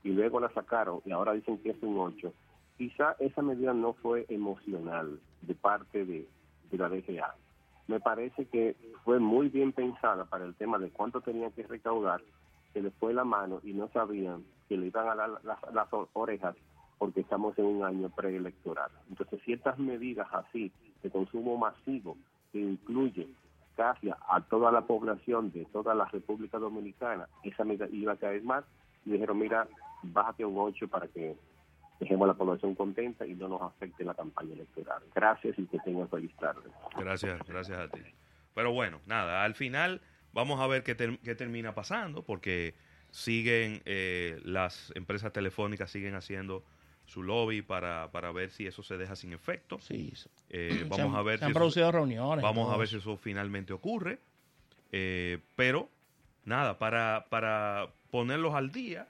y 0.04 0.10
luego 0.10 0.42
la 0.42 0.50
sacaron 0.50 1.00
y 1.06 1.12
ahora 1.12 1.32
dicen 1.32 1.58
que 1.60 1.70
es 1.70 1.82
un 1.82 1.98
8, 1.98 2.34
quizá 2.78 3.16
esa 3.20 3.42
medida 3.42 3.74
no 3.74 3.94
fue 3.94 4.26
emocional 4.28 5.18
de 5.42 5.56
parte 5.56 6.04
de, 6.04 6.28
de 6.70 6.78
la 6.78 6.90
DGA. 6.90 7.36
Me 7.88 8.00
parece 8.00 8.46
que 8.46 8.76
fue 9.04 9.20
muy 9.20 9.50
bien 9.50 9.72
pensada 9.72 10.26
para 10.26 10.46
el 10.46 10.56
tema 10.56 10.78
de 10.78 10.90
cuánto 10.90 11.22
tenían 11.22 11.52
que 11.52 11.64
recaudar, 11.64 12.22
se 12.74 12.82
les 12.82 12.94
fue 12.96 13.14
la 13.14 13.24
mano 13.24 13.60
y 13.64 13.74
no 13.74 13.90
sabían 13.90 14.44
que 14.70 14.78
le 14.78 14.88
iban 14.88 15.10
a 15.10 15.16
dar 15.16 15.30
las, 15.44 15.88
orejas 16.14 16.56
porque 16.98 17.22
estamos 17.22 17.58
en 17.58 17.66
un 17.66 17.84
año 17.84 18.10
preelectoral. 18.10 18.92
Entonces, 19.10 19.42
ciertas 19.44 19.78
medidas 19.80 20.28
así 20.32 20.72
de 21.02 21.10
consumo 21.10 21.58
masivo 21.58 22.16
que 22.52 22.60
incluye 22.60 23.28
casi 23.76 24.10
a 24.10 24.42
toda 24.50 24.72
la 24.72 24.82
población 24.82 25.52
de 25.52 25.66
toda 25.66 25.96
la 25.96 26.06
República 26.06 26.60
Dominicana, 26.60 27.28
esa 27.44 27.64
medida 27.64 27.88
iba 27.92 28.14
a 28.14 28.18
caer 28.18 28.44
más 28.44 28.64
y 29.06 29.12
dijeron, 29.12 29.40
mira, 29.40 29.68
bájate 30.04 30.46
un 30.46 30.58
8 30.58 30.88
para 30.88 31.08
que 31.08 31.36
dejemos 32.02 32.26
a 32.26 32.28
la 32.28 32.34
población 32.38 32.76
contenta 32.76 33.26
y 33.26 33.34
no 33.36 33.48
nos 33.48 33.62
afecte 33.62 34.04
la 34.04 34.14
campaña 34.14 34.54
electoral. 34.54 35.02
Gracias 35.16 35.58
y 35.58 35.66
que 35.68 35.80
tengan 35.80 36.10
feliz 36.10 36.36
tarde. 36.38 36.70
Gracias, 36.98 37.40
gracias 37.48 37.80
a 37.80 37.88
ti. 37.88 38.02
Pero 38.54 38.74
bueno, 38.74 39.00
nada, 39.06 39.44
al 39.46 39.56
final 39.56 40.02
vamos 40.34 40.60
a 40.60 40.68
ver 40.68 40.84
qué, 40.84 40.96
ter- 40.96 41.20
qué 41.20 41.36
termina 41.36 41.74
pasando, 41.74 42.24
porque 42.24 42.74
siguen, 43.12 43.82
eh, 43.86 44.40
las 44.44 44.92
empresas 44.96 45.32
telefónicas 45.32 45.90
siguen 45.92 46.16
haciendo 46.16 46.64
su 47.06 47.24
lobby 47.24 47.62
para, 47.62 48.10
para 48.12 48.32
ver 48.32 48.52
si 48.52 48.68
eso 48.68 48.84
se 48.84 48.98
deja 48.98 49.16
sin 49.16 49.34
efecto. 49.34 49.80
Sí. 49.80 50.14
Eh, 50.50 50.70
Se 50.80 50.84
vamos 50.86 51.14
han- 51.14 51.16
a 51.16 51.22
ver 51.24 51.36
se 51.36 51.40
si 51.40 51.46
han 51.46 51.52
eso- 51.52 51.60
producido 51.60 51.92
reuniones. 51.92 52.44
Vamos 52.44 52.74
a 52.74 52.78
ver 52.78 52.88
si 52.88 52.98
eso 52.98 53.16
finalmente 53.18 53.74
ocurre. 53.74 54.20
Eh, 54.92 55.40
pero, 55.56 55.90
nada, 56.46 56.78
para, 56.78 57.26
para 57.30 57.88
ponerlos 58.12 58.54
al 58.56 58.72
día 58.72 59.08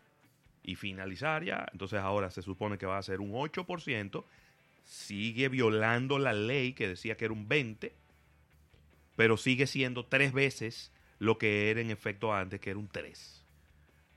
y 0.63 0.75
finalizar 0.75 1.43
ya, 1.43 1.67
entonces 1.71 1.99
ahora 1.99 2.29
se 2.29 2.41
supone 2.41 2.77
que 2.77 2.85
va 2.85 2.97
a 2.97 3.03
ser 3.03 3.19
un 3.19 3.31
8%, 3.31 4.23
sigue 4.83 5.49
violando 5.49 6.19
la 6.19 6.33
ley 6.33 6.73
que 6.73 6.87
decía 6.87 7.17
que 7.17 7.25
era 7.25 7.33
un 7.33 7.47
20%, 7.47 7.91
pero 9.15 9.37
sigue 9.37 9.67
siendo 9.67 10.05
tres 10.05 10.33
veces 10.33 10.91
lo 11.19 11.37
que 11.37 11.69
era 11.69 11.81
en 11.81 11.91
efecto 11.91 12.33
antes, 12.33 12.59
que 12.59 12.71
era 12.71 12.79
un 12.79 12.89
3%. 12.89 13.41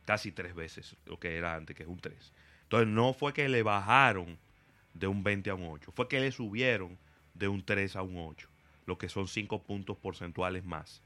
casi 0.04 0.32
tres 0.32 0.54
veces 0.54 0.96
lo 1.06 1.18
que 1.18 1.36
era 1.36 1.54
antes, 1.54 1.76
que 1.76 1.82
es 1.82 1.88
un 1.88 1.98
3. 1.98 2.32
Entonces 2.64 2.88
no 2.88 3.12
fue 3.12 3.32
que 3.32 3.48
le 3.48 3.62
bajaron 3.62 4.38
de 4.92 5.06
un 5.06 5.22
20 5.22 5.50
a 5.50 5.54
un 5.54 5.64
8, 5.64 5.92
fue 5.92 6.08
que 6.08 6.20
le 6.20 6.30
subieron 6.30 6.96
de 7.34 7.48
un 7.48 7.64
3 7.64 7.96
a 7.96 8.02
un 8.02 8.16
8, 8.16 8.48
lo 8.86 8.98
que 8.98 9.08
son 9.08 9.28
5 9.28 9.62
puntos 9.62 9.96
porcentuales 9.98 10.64
más. 10.64 11.02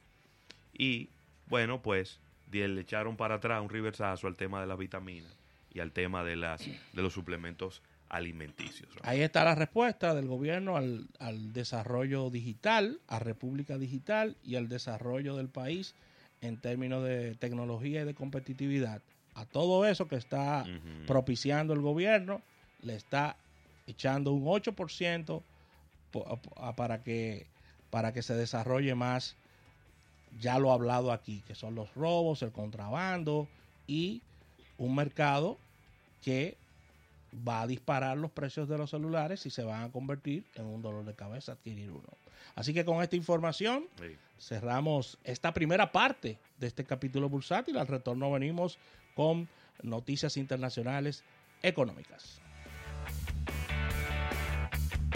Y 0.72 1.10
bueno, 1.46 1.80
pues 1.82 2.20
le 2.50 2.80
echaron 2.80 3.16
para 3.16 3.36
atrás 3.36 3.62
un 3.62 3.68
reversazo 3.68 4.26
al 4.26 4.36
tema 4.36 4.60
de 4.60 4.66
la 4.66 4.76
vitamina 4.76 5.28
y 5.72 5.80
al 5.80 5.92
tema 5.92 6.24
de, 6.24 6.36
las, 6.36 6.64
de 6.64 7.02
los 7.02 7.12
suplementos 7.12 7.82
alimenticios. 8.08 8.90
Ahí 9.02 9.20
está 9.20 9.44
la 9.44 9.54
respuesta 9.54 10.14
del 10.14 10.26
gobierno 10.26 10.76
al, 10.76 11.08
al, 11.18 11.52
desarrollo 11.52 12.30
digital, 12.30 13.00
a 13.06 13.18
República 13.18 13.76
Digital 13.76 14.36
y 14.42 14.56
al 14.56 14.68
desarrollo 14.68 15.36
del 15.36 15.48
país 15.48 15.94
en 16.40 16.56
términos 16.56 17.04
de 17.04 17.34
tecnología 17.34 18.02
y 18.02 18.04
de 18.04 18.14
competitividad. 18.14 19.02
A 19.34 19.44
todo 19.44 19.86
eso 19.86 20.08
que 20.08 20.16
está 20.16 20.64
propiciando 21.06 21.72
el 21.72 21.80
gobierno, 21.80 22.42
le 22.82 22.96
está 22.96 23.36
echando 23.86 24.32
un 24.32 24.44
8% 24.44 25.42
para 26.76 27.02
que, 27.02 27.46
para 27.90 28.12
que 28.12 28.22
se 28.22 28.34
desarrolle 28.34 28.94
más, 28.94 29.36
ya 30.38 30.58
lo 30.58 30.68
he 30.68 30.72
hablado 30.72 31.12
aquí, 31.12 31.42
que 31.46 31.54
son 31.54 31.74
los 31.74 31.94
robos, 31.94 32.42
el 32.42 32.52
contrabando 32.52 33.48
y 33.86 34.22
un 34.76 34.94
mercado 34.94 35.58
que 36.22 36.56
va 37.46 37.62
a 37.62 37.66
disparar 37.66 38.16
los 38.16 38.30
precios 38.30 38.68
de 38.68 38.78
los 38.78 38.90
celulares 38.90 39.44
y 39.46 39.50
se 39.50 39.62
van 39.62 39.82
a 39.82 39.92
convertir 39.92 40.44
en 40.54 40.66
un 40.66 40.82
dolor 40.82 41.04
de 41.04 41.14
cabeza 41.14 41.52
adquirir 41.52 41.90
uno. 41.90 42.08
Así 42.54 42.72
que 42.72 42.84
con 42.84 43.02
esta 43.02 43.16
información 43.16 43.86
cerramos 44.38 45.18
esta 45.24 45.52
primera 45.52 45.92
parte 45.92 46.38
de 46.58 46.66
este 46.66 46.84
capítulo 46.84 47.28
bursátil. 47.28 47.76
Al 47.76 47.86
retorno 47.86 48.30
venimos 48.32 48.78
con 49.14 49.48
noticias 49.82 50.36
internacionales 50.36 51.24
económicas. 51.62 52.40